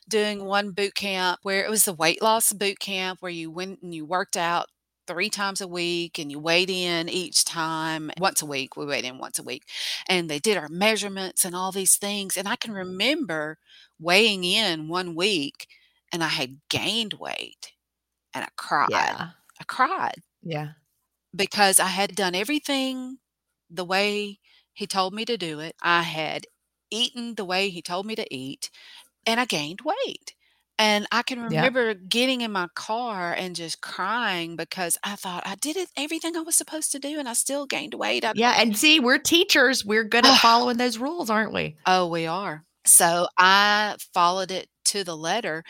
[0.09, 3.81] doing one boot camp where it was the weight loss boot camp where you went
[3.81, 4.67] and you worked out
[5.07, 8.75] 3 times a week and you weighed in each time once a week.
[8.77, 9.63] We weighed in once a week.
[10.07, 12.37] And they did our measurements and all these things.
[12.37, 13.57] And I can remember
[13.99, 15.67] weighing in 1 week
[16.11, 17.73] and I had gained weight
[18.33, 18.89] and I cried.
[18.89, 19.31] Yeah.
[19.59, 20.21] I cried.
[20.41, 20.73] Yeah.
[21.35, 23.19] because I had done everything
[23.69, 24.39] the way
[24.73, 25.75] he told me to do it.
[25.81, 26.47] I had
[26.89, 28.69] eaten the way he told me to eat,
[29.27, 30.35] and I gained weight.
[30.79, 35.55] And I can remember getting in my car and just crying because I thought I
[35.55, 38.23] did it everything I was supposed to do and I still gained weight.
[38.23, 39.83] I Yeah, and see, we're teachers.
[39.83, 41.77] We're good at following those rules, aren't we?
[41.87, 42.63] Oh, we are.
[42.85, 45.63] So I followed it to the letter.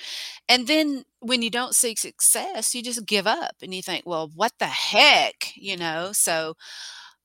[0.50, 4.30] And then when you don't see success, you just give up and you think, well,
[4.36, 5.54] what the heck?
[5.56, 6.12] You know?
[6.14, 6.54] So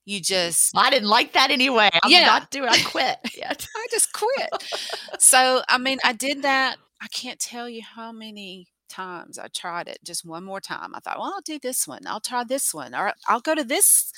[0.05, 1.89] you just I didn't like that anyway.
[2.01, 2.25] I'm Yeah.
[2.25, 3.17] not doing I quit.
[3.37, 3.53] Yeah.
[3.53, 4.49] I just quit.
[5.19, 6.77] so I mean, I did that.
[7.03, 10.95] I can't tell you how many times I tried it just one more time.
[10.95, 12.07] I thought, well, I'll do this one.
[12.07, 12.95] I'll try this one.
[12.95, 14.13] Or I'll go to this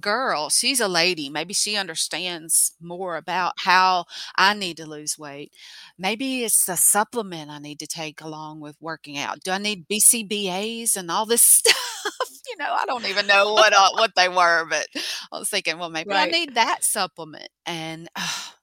[0.00, 0.48] girl.
[0.48, 1.28] She's a lady.
[1.30, 4.04] Maybe she understands more about how
[4.36, 5.52] I need to lose weight.
[5.98, 9.40] Maybe it's a supplement I need to take along with working out.
[9.42, 11.74] Do I need BCAAs and all this stuff?
[12.48, 14.86] You know, I don't even know what uh, what they were, but
[15.32, 18.08] I was thinking, well, maybe I need that supplement, and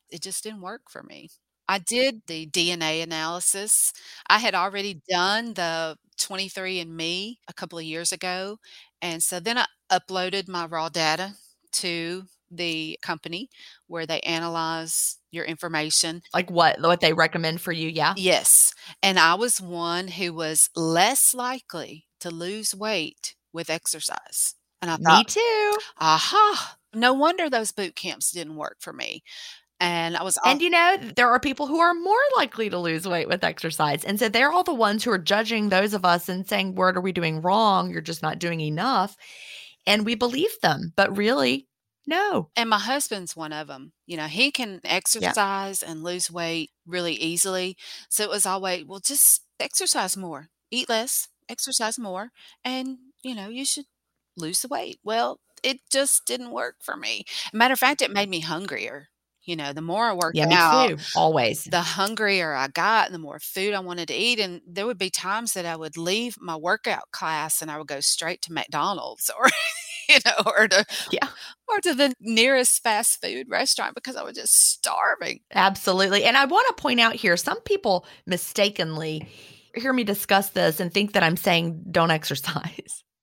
[0.09, 1.29] it just didn't work for me.
[1.67, 3.91] I did the DNA analysis.
[4.27, 8.59] I had already done the 23andMe a couple of years ago,
[9.01, 11.33] and so then I uploaded my raw data
[11.73, 13.49] to the company
[13.87, 16.21] where they analyze your information.
[16.33, 18.15] Like what what they recommend for you, yeah?
[18.15, 24.55] Yes, and I was one who was less likely to lose weight with exercise.
[24.81, 25.79] And I thought Me too.
[25.99, 29.23] aha, no wonder those boot camps didn't work for me.
[29.79, 32.79] And I was all And you know, there are people who are more likely to
[32.79, 34.05] lose weight with exercise.
[34.05, 36.95] And so they're all the ones who are judging those of us and saying, What
[36.95, 37.91] are we doing wrong?
[37.91, 39.17] You're just not doing enough.
[39.85, 40.93] And we believe them.
[40.95, 41.67] But really,
[42.07, 42.49] no.
[42.55, 43.91] And my husband's one of them.
[44.05, 47.77] You know, he can exercise and lose weight really easily.
[48.09, 52.31] So it was always, well, just exercise more, eat less, exercise more,
[52.63, 53.85] and, you know, you should
[54.37, 54.99] lose the weight.
[55.03, 57.25] Well, it just didn't work for me.
[57.53, 59.09] Matter of fact, it made me hungrier.
[59.45, 60.97] You know, the more I worked Yeah, me out, too.
[61.13, 61.63] Always.
[61.65, 64.39] the hungrier I got, the more food I wanted to eat.
[64.39, 67.87] And there would be times that I would leave my workout class and I would
[67.87, 69.47] go straight to McDonald's or,
[70.09, 71.29] you know, or to, Yeah.
[71.67, 75.39] or to the nearest fast food restaurant because I was just starving.
[75.53, 76.23] Absolutely.
[76.23, 79.27] And I want to point out here some people mistakenly
[79.75, 83.03] hear me discuss this and think that I'm saying don't exercise.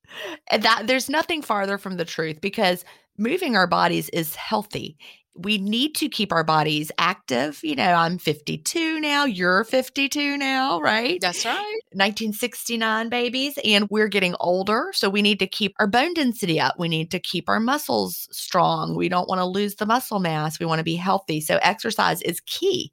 [0.51, 2.85] And that there's nothing farther from the truth because
[3.17, 4.99] moving our bodies is healthy.
[5.35, 7.61] We need to keep our bodies active.
[7.63, 11.21] You know, I'm 52 now, you're 52 now, right?
[11.21, 11.81] That's right.
[11.93, 16.75] 1969 babies and we're getting older so we need to keep our bone density up
[16.79, 20.59] we need to keep our muscles strong we don't want to lose the muscle mass
[20.59, 22.91] we want to be healthy so exercise is key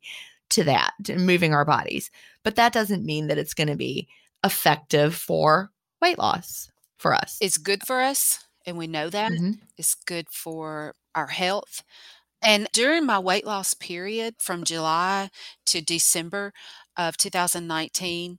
[0.49, 2.11] to that to moving our bodies
[2.43, 4.07] but that doesn't mean that it's going to be
[4.43, 5.71] effective for
[6.01, 8.39] weight loss for us It's good for us.
[8.65, 9.31] And we know that.
[9.31, 9.59] Mhm.
[9.77, 11.83] It's good for our health.
[12.41, 15.29] And during my weight loss period from July
[15.67, 16.53] to December
[16.97, 18.37] of 2019,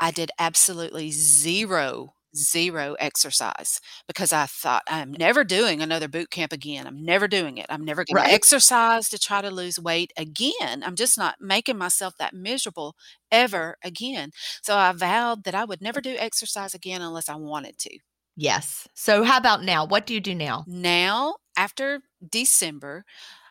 [0.00, 6.52] I did absolutely zero, zero exercise because I thought, I'm never doing another boot camp
[6.52, 6.86] again.
[6.86, 7.66] I'm never doing it.
[7.70, 8.30] I'm never going Right.
[8.30, 10.82] to exercise to try to lose weight again.
[10.84, 12.94] I'm just not making myself that miserable
[13.30, 14.30] ever again.
[14.62, 17.98] So I vowed that I would never do exercise again unless I wanted to.
[18.36, 23.04] yes so how about now what do you do now Now, after December,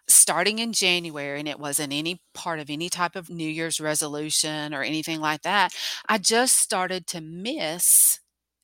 [0.07, 4.73] starting in January, and it wasn't any part of any type of New Year's resolution
[4.73, 5.73] or anything like that,
[6.07, 8.19] I just started to miss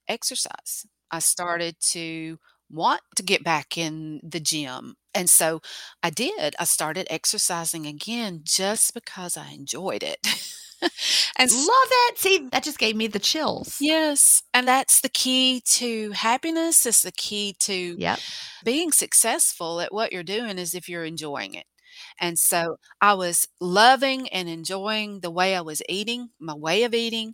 [0.08, 0.86] exercise.
[1.12, 1.22] I mm-hmm.
[1.22, 2.38] started to
[2.70, 4.96] want to get back in the gym.
[5.14, 5.62] And so
[6.02, 6.56] I did.
[6.58, 10.26] I started exercising again just because I enjoyed it.
[11.38, 15.62] and love it see that just gave me the chills yes, and that's the key
[15.66, 16.86] to happiness.
[16.86, 18.22] It's the key to yep
[18.64, 21.66] being successful at what you're doing is if you're enjoying it.
[22.20, 26.94] And so I was loving and enjoying the way I was eating, my way of
[26.94, 27.34] eating.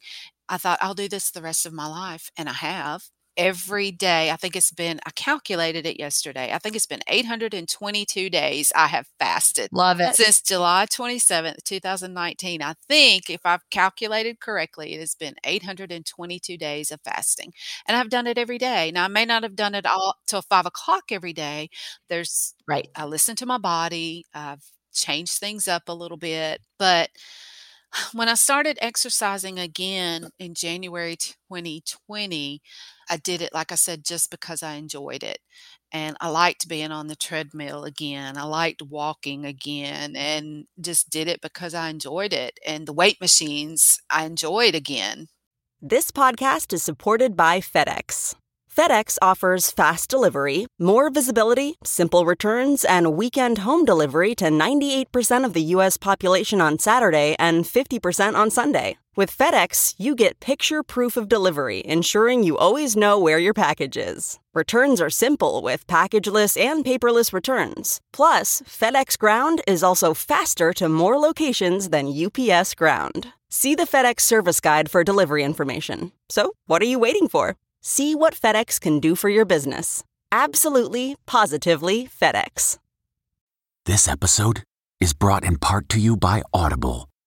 [0.49, 2.31] I thought I'll do this the rest of my life.
[2.37, 3.03] And I have
[3.37, 4.31] every day.
[4.31, 6.51] I think it's been, I calculated it yesterday.
[6.51, 12.61] I think it's been 822 days I have fasted love it since July 27th, 2019.
[12.61, 17.53] I think if I've calculated correctly, it has been 822 days of fasting.
[17.87, 18.91] And I've done it every day.
[18.91, 21.69] Now, I may not have done it all till five o'clock every day.
[22.09, 24.25] There's, right I listen to my body.
[24.33, 24.63] I've
[24.93, 26.61] changed things up a little bit.
[26.79, 27.09] But
[28.13, 32.61] when I started exercising again in January 2020,
[33.09, 35.39] I did it, like I said, just because I enjoyed it.
[35.91, 38.37] And I liked being on the treadmill again.
[38.37, 42.59] I liked walking again and just did it because I enjoyed it.
[42.65, 45.27] And the weight machines, I enjoyed again.
[45.81, 48.35] This podcast is supported by FedEx.
[48.77, 55.53] FedEx offers fast delivery, more visibility, simple returns, and weekend home delivery to 98% of
[55.53, 55.97] the U.S.
[55.97, 58.97] population on Saturday and 50% on Sunday.
[59.17, 63.97] With FedEx, you get picture proof of delivery, ensuring you always know where your package
[63.97, 64.37] is.
[64.53, 67.99] Returns are simple with packageless and paperless returns.
[68.13, 73.33] Plus, FedEx Ground is also faster to more locations than UPS Ground.
[73.49, 76.11] See the FedEx service guide for delivery information.
[76.29, 77.55] So, what are you waiting for?
[77.81, 80.03] See what FedEx can do for your business.
[80.31, 82.77] Absolutely, positively FedEx.
[83.87, 84.61] This episode
[84.99, 87.09] is brought in part to you by Audible,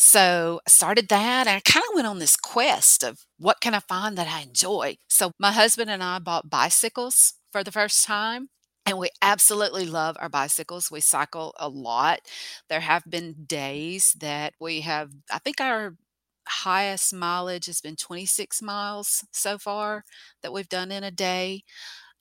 [0.00, 3.74] So I started that and I kind of went on this quest of what can
[3.74, 4.96] I find that I enjoy.
[5.08, 8.48] So my husband and I bought bicycles for the first time.
[8.86, 10.90] And we absolutely love our bicycles.
[10.90, 12.20] We cycle a lot.
[12.70, 15.96] There have been days that we have, I think our
[16.46, 20.04] highest mileage has been 26 miles so far
[20.42, 21.64] that we've done in a day.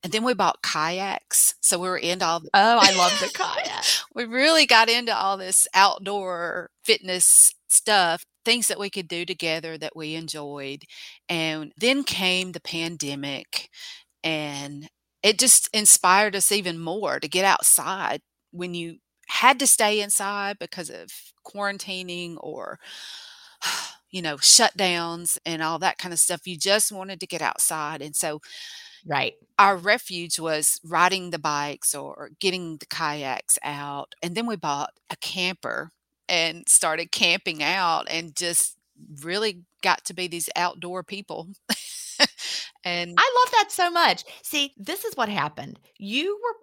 [0.03, 1.55] And then we bought kayaks.
[1.61, 3.85] So we were into all Oh, I love the kayak.
[4.13, 9.77] we really got into all this outdoor fitness stuff, things that we could do together
[9.77, 10.83] that we enjoyed.
[11.29, 13.69] And then came the pandemic
[14.23, 14.89] and
[15.23, 18.97] it just inspired us even more to get outside when you
[19.27, 21.09] had to stay inside because of
[21.45, 22.79] quarantining or
[24.11, 28.01] you know shutdowns and all that kind of stuff you just wanted to get outside
[28.01, 28.41] and so
[29.05, 29.35] Right.
[29.59, 34.91] our refuge was riding the bikes or getting the kayaks out and then we bought
[35.09, 35.91] a camper
[36.29, 38.77] and started camping out and just
[39.21, 41.47] really got to be these outdoor people
[42.83, 44.23] and I love that so much.
[44.43, 45.79] See, this is what happened.
[45.97, 46.55] You were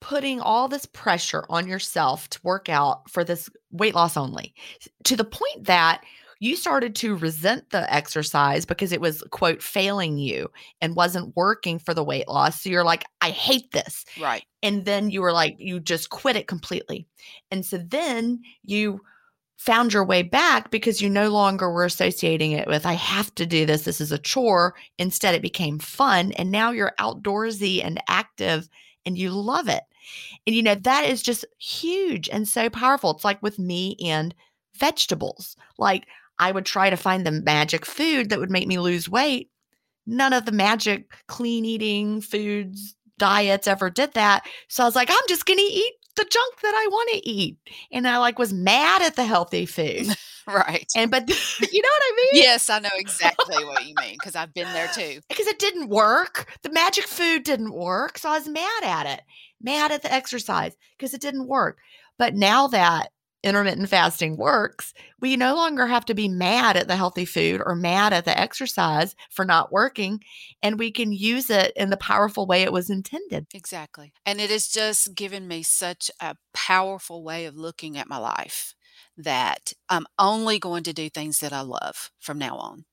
[0.00, 4.54] putting all this pressure on yourself to work out for this weight loss only
[5.04, 6.02] to the point that
[6.42, 11.78] you started to resent the exercise because it was, quote, failing you and wasn't working
[11.78, 12.60] for the weight loss.
[12.60, 14.04] So you're like, I hate this.
[14.20, 17.06] right And then you were like, you just quit it completely.
[17.52, 19.02] And so then you
[19.56, 23.46] found your way back because you no longer were associating it with, I have to
[23.46, 23.84] do this.
[23.84, 24.74] This is a chore.
[24.98, 26.32] Instead, it became fun.
[26.32, 28.68] And now you're outdoorsy and active
[29.06, 29.84] and you love it.
[30.44, 33.12] And you know, that is just huge and so powerful.
[33.12, 34.34] It's like with me and
[34.74, 35.56] vegetables.
[35.78, 36.08] Like
[36.42, 39.48] I would try to find the magic food that would make me lose weight.
[40.06, 44.44] None of the magic clean eating foods, diets ever did that.
[44.68, 47.28] So I was like, I'm just going to eat the junk that I want to
[47.28, 47.58] eat.
[47.92, 50.08] And I like was mad at the healthy food.
[50.48, 52.42] right And but you know what I mean?
[52.42, 55.88] yes i know exactly what you mean because i've been there too because it didn't
[55.88, 56.52] work.
[56.64, 58.18] The magic food didn't work.
[58.18, 59.20] So I was mad at it,
[59.60, 61.78] mad at the exercise because it didn't work.
[62.18, 63.10] But now that
[63.42, 67.74] intermittent fasting works, we no longer have to be mad at the healthy food or
[67.74, 70.20] mad at the exercise for not working.
[70.62, 73.46] And we can use it in the powerful way it was intended.
[73.54, 74.12] Exactly.
[74.24, 78.74] And it has just given me such a powerful way of looking at my life
[79.16, 82.84] that I'm only going to do things that I love from now on.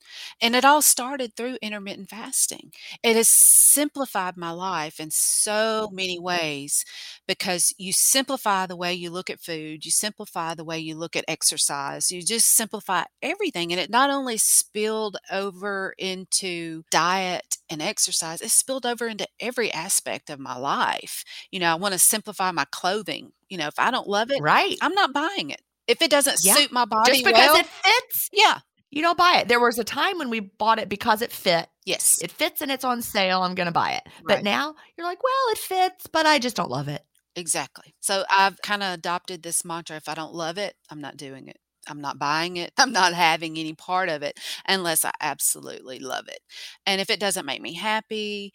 [0.41, 2.71] And it all started through intermittent fasting.
[3.03, 6.85] It has simplified my life in so many ways
[7.27, 11.15] because you simplify the way you look at food, you simplify the way you look
[11.15, 13.71] at exercise, you just simplify everything.
[13.71, 19.71] And it not only spilled over into diet and exercise, it spilled over into every
[19.71, 21.23] aspect of my life.
[21.51, 23.31] You know, I want to simplify my clothing.
[23.49, 24.77] You know, if I don't love it, Right.
[24.81, 25.61] I'm not buying it.
[25.89, 26.55] If it doesn't Yeah.
[26.55, 28.59] suit my body Just because well, it fits, yeah,
[28.89, 29.47] you don't buy it.
[29.47, 31.67] There was a time when we bought it because it fit.
[31.85, 33.41] yes, It fits and it's on sale.
[33.43, 34.03] I'm going to buy it.
[34.23, 37.03] But now you're like, well, it fits, but I just don't love it.
[37.35, 37.93] exactly.
[37.99, 41.47] So I've kind of adopted this mantra: if I don't love it, I'm not doing
[41.47, 41.57] it.
[41.87, 42.71] I'm not buying it.
[42.77, 46.39] I'm not having any part of it unless I absolutely love it.
[46.85, 48.53] And if it doesn't make me happy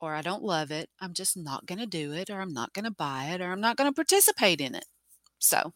[0.00, 2.72] or I don't love it, I'm just not going to do it or I'm not
[2.74, 4.86] going to buy it or I'm not going to participate in it.
[5.38, 5.72] So,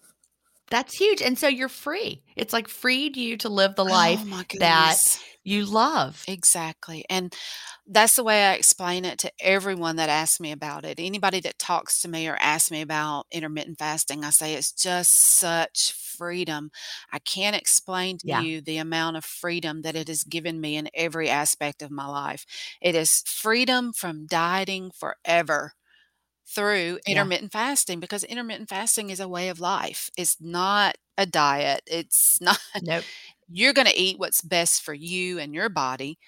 [0.71, 1.23] That's huge.
[1.23, 2.23] And so you're free.
[2.37, 6.29] It's like freed you to live the oh life Oh that you love.
[6.29, 7.05] Exactly.
[7.11, 7.35] And
[7.87, 10.99] that's the way I explain it to everyone that asks me about it.
[10.99, 15.39] Anybody that talks to me or asks me about intermittent fasting, I say it's just
[15.39, 16.71] such freedom.
[17.13, 18.37] I can't explain to Yeah.
[18.37, 22.07] you the amount of freedom that it has given me in every aspect of my
[22.07, 22.47] life.
[22.81, 25.75] It is freedom from dieting forever
[26.47, 27.27] through Yeah.
[27.27, 30.11] intermittent fasting because intermittent fasting is a way of life.
[30.17, 31.83] It's not a diet.
[31.87, 33.07] It's not Nope.
[33.49, 36.19] you're going to eat what's best for you and your body.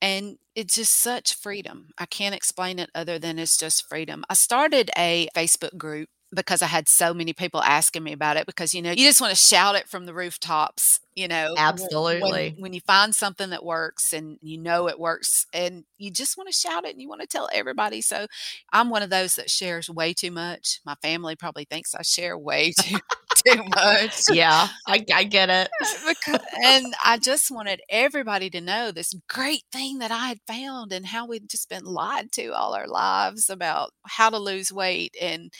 [0.00, 1.88] And it's just such freedom.
[1.98, 4.24] I can't explain it other than it's just freedom.
[4.28, 8.46] I started a Facebook group because I had so many people asking me about it
[8.46, 12.50] because, you know, you just want to shout it from the rooftops, you know, Absolutely.
[12.50, 16.36] When, when you find something that works and you know it works and you just
[16.36, 18.00] want to shout it and you want to tell everybody.
[18.00, 18.26] So
[18.72, 20.80] I'm one of those that shares way too much.
[20.84, 22.98] My family probably thinks I share way too,
[23.46, 25.68] too much Yeah, I, I get it.
[26.08, 30.92] because, and I just wanted everybody to know this great thing that I had found
[30.92, 35.16] and how we'd just been lied to all our lives about how to lose weight.
[35.20, 35.52] And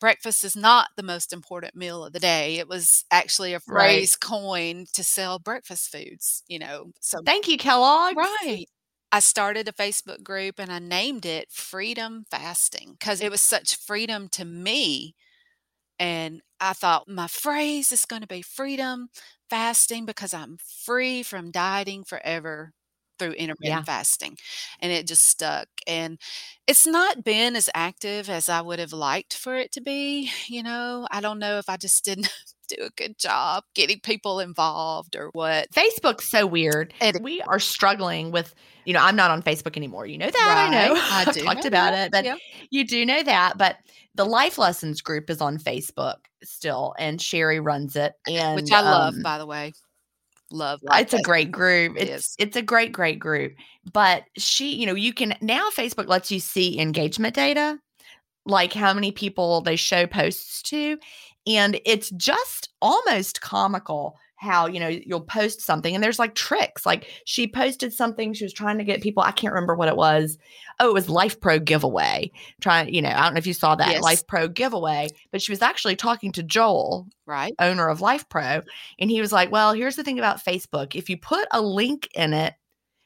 [0.00, 2.56] breakfast is not the most important meal of the day.
[2.56, 4.10] It was actually a Right.
[4.10, 6.92] phrase coined to sell breakfast foods, you know.
[7.00, 8.16] So, Thank you, Kellogg.
[8.16, 8.66] right.
[9.12, 13.76] I started a Facebook group and I named it Freedom Fasting because it was such
[13.76, 15.14] freedom to me
[15.98, 19.08] and I thought my phrase is going to be freedom
[19.50, 22.72] fasting because I'm free from dieting forever
[23.18, 23.82] through intermittent Yeah.
[23.84, 24.36] fasting.
[24.80, 25.68] And it just stuck.
[25.86, 26.18] And
[26.66, 30.30] it's not been as active as I would have liked for it to be.
[30.48, 32.28] You know, I don't know if I just didn't
[32.68, 35.70] do a good job getting people involved or what.
[35.70, 36.92] Facebook's so weird.
[37.00, 38.52] and we are struggling with,
[38.84, 40.06] you know, I'm not on Facebook anymore.
[40.06, 40.68] You know that.
[40.70, 40.94] I know.
[40.96, 42.06] I do talked about that.
[42.06, 42.38] it, but Yep.
[42.70, 43.56] you do know that.
[43.56, 43.76] But
[44.16, 48.14] the Life Lessons group is on Facebook still, and Sherry runs it.
[48.28, 49.72] And Which I love, um, by the way.
[50.50, 50.80] Love.
[50.92, 51.96] it's a great group.
[51.96, 52.36] It's is.
[52.38, 53.54] it's a great great group.
[53.92, 57.78] But she, you know, you can now Facebook lets you see engagement data,
[58.44, 60.98] like how many people they show posts to,
[61.46, 66.84] and it's just almost comical how you know you'll post something and there's like tricks
[66.84, 69.96] like she posted something she was trying to get people i can't remember what it
[69.96, 70.36] was
[70.78, 72.30] oh it was life pro giveaway
[72.60, 74.02] trying you know i don't know if you saw that Yes.
[74.02, 77.54] life pro giveaway but she was actually talking to joel Right.
[77.58, 78.62] owner of Life Pro,
[79.00, 80.94] and he was like, "Well, here's the thing about Facebook.
[80.94, 82.54] If you put a link in it,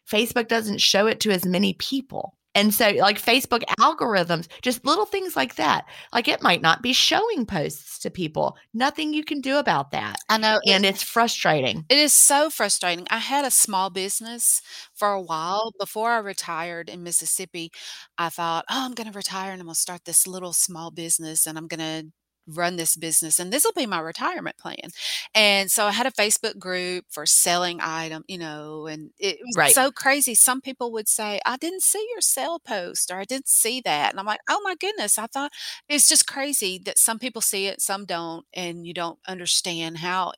[0.07, 5.07] Facebook doesn't show it to as many people." And so like Facebook algorithms, just little
[5.07, 5.85] things like that.
[6.13, 8.57] Like it might not be showing posts to people.
[8.75, 10.17] Nothing you can do about that.
[10.29, 10.59] I know.
[10.67, 11.85] And it's frustrating.
[11.89, 13.07] It is so frustrating.
[13.11, 14.63] I had a small business
[14.95, 17.71] for a while before I retired in Mississippi.
[18.19, 20.91] I thought, oh, I'm going to retire and I'm going to start this little small
[20.91, 22.13] business and I'm going to
[22.55, 24.91] run this business and this will be my retirement plan.
[25.35, 29.57] And so I had a Facebook group for selling item, you know, and it was
[29.57, 29.75] Right.
[29.75, 30.35] so crazy.
[30.35, 34.11] Some people would say, I didn't see your sale post or I didn't see that.
[34.11, 35.19] And I'm like, oh my goodness.
[35.19, 35.53] I thought
[35.89, 40.33] it's just crazy that some people see it, some don't, and you don't understand how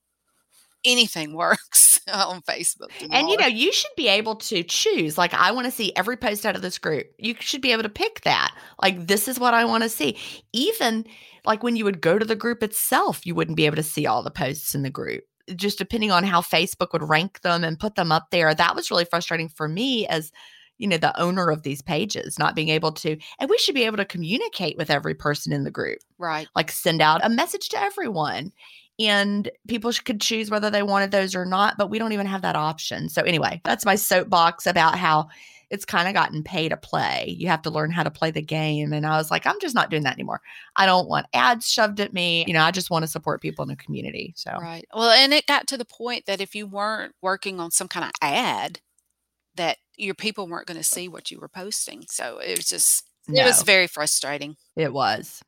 [0.84, 2.88] anything works on Facebook.
[3.10, 5.16] And you know, you should be able to choose.
[5.16, 7.06] Like, I want to see every post out of this group.
[7.18, 8.54] You should be able to pick that.
[8.82, 10.16] Like, this is what I want to see.
[10.52, 11.04] Even
[11.44, 14.06] like when you would go to the group itself, you wouldn't be able to see
[14.06, 15.24] all the posts in the group.
[15.56, 18.54] Just depending on how Facebook would rank them and put them up there.
[18.54, 20.30] That was really frustrating for me as
[20.78, 23.84] you know the owner of these pages not being able to and we should be
[23.84, 26.48] able to communicate with every person in the group right.
[26.56, 28.50] like send out a message to everyone
[28.98, 32.42] and people could choose whether they wanted those or not but we don't even have
[32.42, 35.28] that option so anyway that's my soapbox about how
[35.72, 37.34] it's kind of gotten pay to play.
[37.38, 38.92] You have to learn how to play the game.
[38.92, 40.42] And i was like i'm just not doing that anymore.
[40.76, 42.44] I don't want ads shoved at me.
[42.46, 44.34] You know i just want to support people in the community.
[44.36, 44.86] So Right.
[44.94, 48.04] Well, and it got to the point that if you weren't working on some kind
[48.04, 48.80] of ad,
[49.56, 52.04] that your people weren't going to see what you were posting.
[52.08, 54.56] So it was just, it was very frustrating.
[54.76, 55.42] it was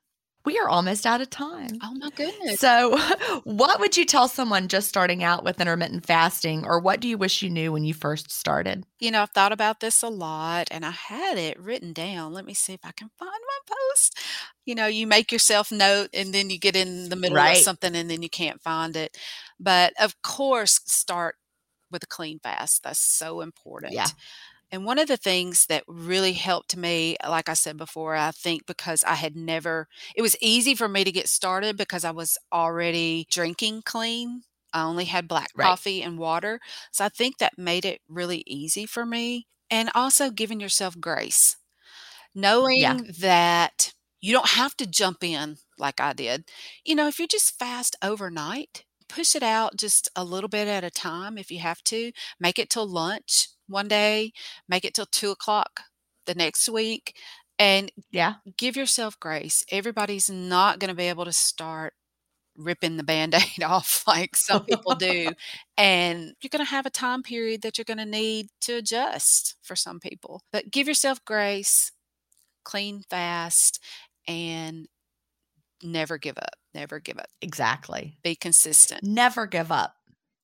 [0.45, 2.61] we are almost out of time Oh my goodness.
[2.61, 2.99] So,
[3.45, 7.19] what would you tell someone just starting out with intermittent fasting, or what do you
[7.19, 8.85] wish you knew when you first started?
[9.01, 12.33] You know, I've thought about this a lot and I had it written down.
[12.33, 14.19] Let me see if I can find my post.
[14.65, 17.53] You know, you make yourself note and then you get in the middle Right.
[17.53, 19.19] of something and then you can't find it.
[19.59, 21.37] But of course, start
[21.91, 22.83] with a clean fast.
[22.85, 23.93] That's so important.
[23.95, 24.09] Yeah.
[24.75, 28.67] And one of the things that really helped me, like I said before, I think
[28.67, 32.39] because I had never, it was easy for me to get started because I was
[32.53, 34.43] already drinking clean.
[34.73, 35.79] I only had black Right.
[35.79, 36.61] coffee and water.
[36.93, 39.47] So I think that made it really easy for me.
[39.71, 41.57] And also giving yourself grace,
[42.35, 46.49] knowing that You don't have to jump in like I did.
[46.85, 50.85] You know, if you just fast overnight, push it out just a little bit at
[50.85, 52.13] a time if you have to.
[52.41, 54.33] Make it till lunch one day,
[54.69, 55.83] make it till two o'clock
[56.27, 57.17] the next week,
[57.59, 58.35] and Yeah.
[58.57, 59.65] give yourself grace.
[59.71, 61.95] Everybody's not going to be able to start
[62.57, 65.35] ripping the band aid off like some people do.
[65.79, 69.57] And you're going to have a time period that you're going to need to adjust
[69.63, 70.43] for some people.
[70.53, 71.93] But give yourself grace,
[72.65, 73.81] clean fast,
[74.29, 74.87] and
[75.83, 76.55] never give up.
[76.75, 77.27] Never give up.
[77.41, 78.17] Exactly.
[78.23, 79.03] Be consistent.
[79.03, 79.95] Never give up.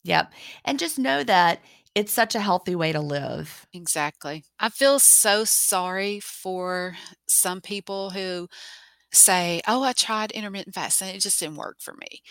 [0.04, 0.32] Yep.
[0.64, 1.60] And just know that
[1.94, 3.66] it's such a healthy way to live.
[3.74, 4.44] Exactly.
[4.58, 6.96] I feel so sorry for
[7.28, 8.48] some people who
[9.12, 11.08] say, Oh, I tried intermittent fasting.
[11.14, 12.22] It just didn't work for me.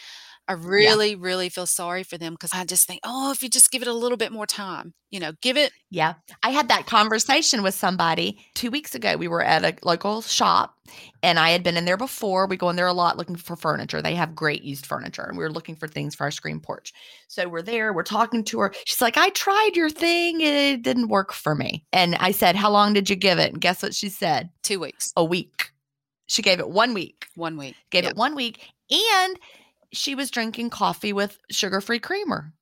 [0.49, 3.69] I really, really feel sorry for them because I just think, oh, if you just
[3.71, 5.71] give it a little bit more time, you know, give it.
[5.91, 6.15] Yeah.
[6.41, 9.15] I had that conversation with somebody two weeks ago.
[9.15, 10.73] We were at a local shop
[11.21, 12.47] and I had been in there before.
[12.47, 14.01] We go in there a lot looking for furniture.
[14.01, 16.93] They have great used furniture and we were looking for things for our screen porch.
[17.27, 18.73] So we're there, we're talking to her.
[18.85, 20.41] She's like, I tried your thing.
[20.41, 21.85] It didn't work for me.
[21.93, 23.51] And I said, How long did you give it?
[23.53, 24.49] And guess what she said?
[24.63, 25.69] Two weeks, A week.
[26.25, 27.27] She gave it one week.
[27.35, 27.75] one week.
[27.91, 28.11] Gave Yep.
[28.13, 28.67] it one week.
[28.91, 29.37] And
[29.91, 32.53] she was drinking coffee with sugar free creamer.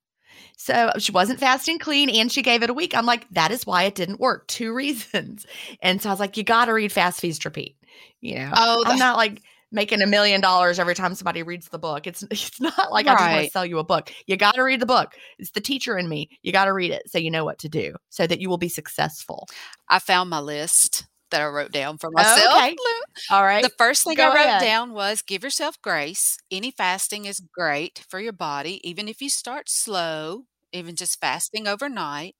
[0.57, 2.95] So she wasn't fasting clean and she gave it a week.
[2.95, 4.47] I'm like, that is why it didn't work.
[4.47, 5.45] Two reasons.
[5.81, 7.75] And so I was like, you got to read Fast Feast Repeat.
[8.21, 11.79] You know, Oh, I'm not like making a million dollars every time somebody reads the
[11.79, 12.07] book.
[12.07, 14.11] It's it's not like I just want to sell you a book.
[14.25, 15.15] You got to read the book.
[15.37, 16.29] It's the teacher in me.
[16.41, 18.57] You got to read it so you know what to do so that you will
[18.57, 19.47] be successful.
[19.89, 22.53] I found my list that I wrote down for Oh, myself.
[22.57, 22.75] okay.
[23.29, 23.63] All right.
[23.63, 24.59] The first thing Go I wrote ahead.
[24.59, 26.37] down was give yourself grace.
[26.51, 31.67] Any fasting is great for your body, even if you start slow, even just fasting
[31.67, 32.35] overnight.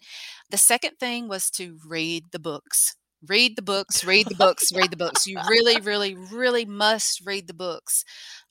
[0.50, 2.96] The second thing was to read the books.
[3.28, 5.26] Read the books, read the books, read the books.
[5.28, 8.04] You really, really, really must read the books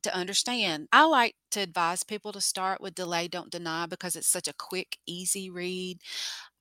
[0.03, 0.89] to understand.
[0.93, 4.55] I like to advise people to start with Delay, Don't Deny because it's such a
[4.59, 5.99] quick, easy read.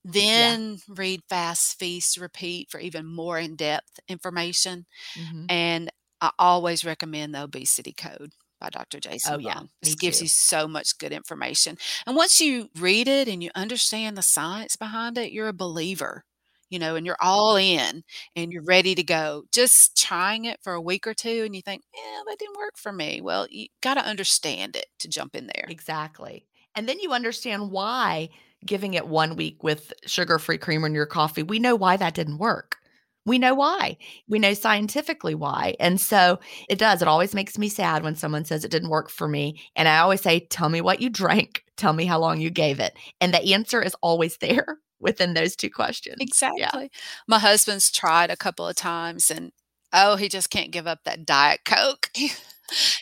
[0.05, 4.85] Then read Fast, Feast, Repeat for even more in depth information.
[5.15, 5.49] Mhm.
[5.49, 5.89] And
[6.21, 8.99] I always recommend the Obesity Code by Dr.
[8.99, 9.61] Jason Oh, yeah.
[9.85, 10.21] It gives too.
[10.21, 11.77] you so much good information.
[12.07, 16.23] And once you read it and you understand the science behind it, you're a believer,
[16.69, 18.03] you know, and you're all in
[18.35, 19.45] and you're ready to go.
[19.51, 22.77] Just trying it for a week or two and you think, yeah, that didn't work
[22.77, 23.21] for me.
[23.21, 25.73] Well, you got to understand it to jump in there.
[25.73, 26.47] Exactly.
[26.75, 28.29] And then you understand why
[28.65, 32.13] giving it one week with sugar free creamer in your coffee, we know why that
[32.13, 32.77] didn't work.
[33.25, 33.97] We know why.
[34.27, 35.75] We know scientifically why.
[35.79, 36.39] And so
[36.69, 37.01] it does.
[37.01, 39.61] It always makes me sad when someone says it didn't work for me.
[39.75, 41.63] And I always say, tell me what you drank.
[41.75, 42.95] Tell me how long you gave it.
[43.19, 46.17] And the answer is always there within those two questions.
[46.19, 46.91] Exactly.
[47.27, 49.51] My husband's tried a couple of times and
[49.91, 52.09] oh, he just can't give up that Diet Coke.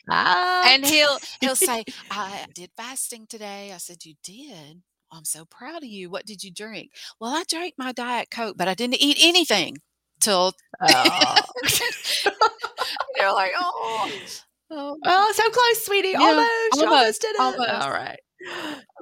[0.09, 0.63] Ah.
[0.67, 4.81] and he'll he'll say, "I did fasting today." I said, "You did?
[5.13, 6.09] I'm so proud of you.
[6.09, 9.77] What did you drink?" Well, I drank my diet coke, but I didn't eat anything
[10.19, 11.35] till Oh.
[13.17, 14.11] you're like, "Oh,
[14.71, 16.09] oh, oh, so close, sweetie.
[16.09, 16.49] Yeah, almost.
[16.73, 17.39] Almost almost, did it.
[17.39, 17.69] almost.
[17.69, 18.19] All right.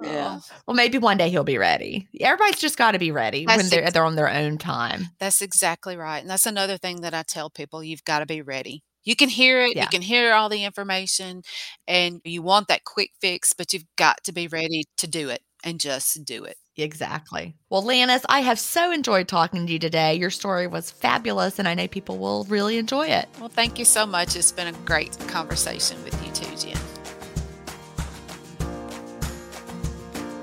[0.04, 0.40] Yeah.
[0.40, 0.42] Oh.
[0.68, 2.08] Well, maybe one day he'll be ready.
[2.20, 5.06] Everybody's just got to be ready when they're ex- they're on their own time.
[5.20, 8.42] that's exactly right." And that's another thing that I tell people: you've got to be
[8.42, 8.84] ready.
[9.04, 9.82] You can hear it, Yeah.
[9.84, 11.42] you can hear all the information,
[11.88, 15.42] and you want that quick fix, but you've got to be ready to do it
[15.64, 16.58] and just do it.
[16.78, 17.56] Exactly.
[17.70, 20.16] Well, Lannis, I have so enjoyed talking to you today.
[20.16, 23.28] Your story was fabulous, and I know people will really enjoy it.
[23.40, 24.36] Well, thank you so much.
[24.36, 26.78] It's been a great conversation with you too, Gin.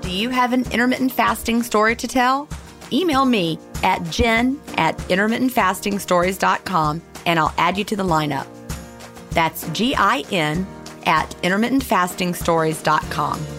[0.01, 2.47] Do you have an intermittent fasting story to tell?
[2.91, 8.47] Email me at gin at intermittentfastingstories.com and I'll add you to the lineup.
[9.31, 10.65] That's G I N
[11.05, 13.58] at intermittentfastingstories.com.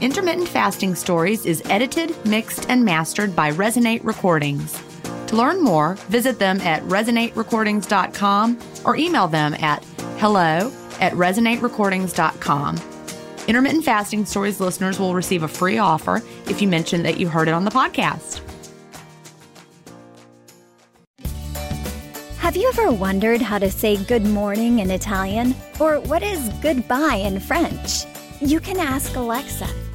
[0.00, 4.82] Intermittent Fasting Stories is edited, mixed, and mastered by Resonate Recordings.
[5.26, 9.84] To learn more, visit them at resonaterecordings.com or email them at
[10.18, 12.80] hello at resonaterecordings.com.
[13.46, 17.48] Intermittent Fasting Stories listeners will receive a free offer if you mention that you heard
[17.48, 18.40] it on the podcast.
[22.38, 25.54] Have you ever wondered how to say good morning in Italian?
[25.78, 28.06] Or what is goodbye in French?
[28.40, 29.68] You can ask Alexa.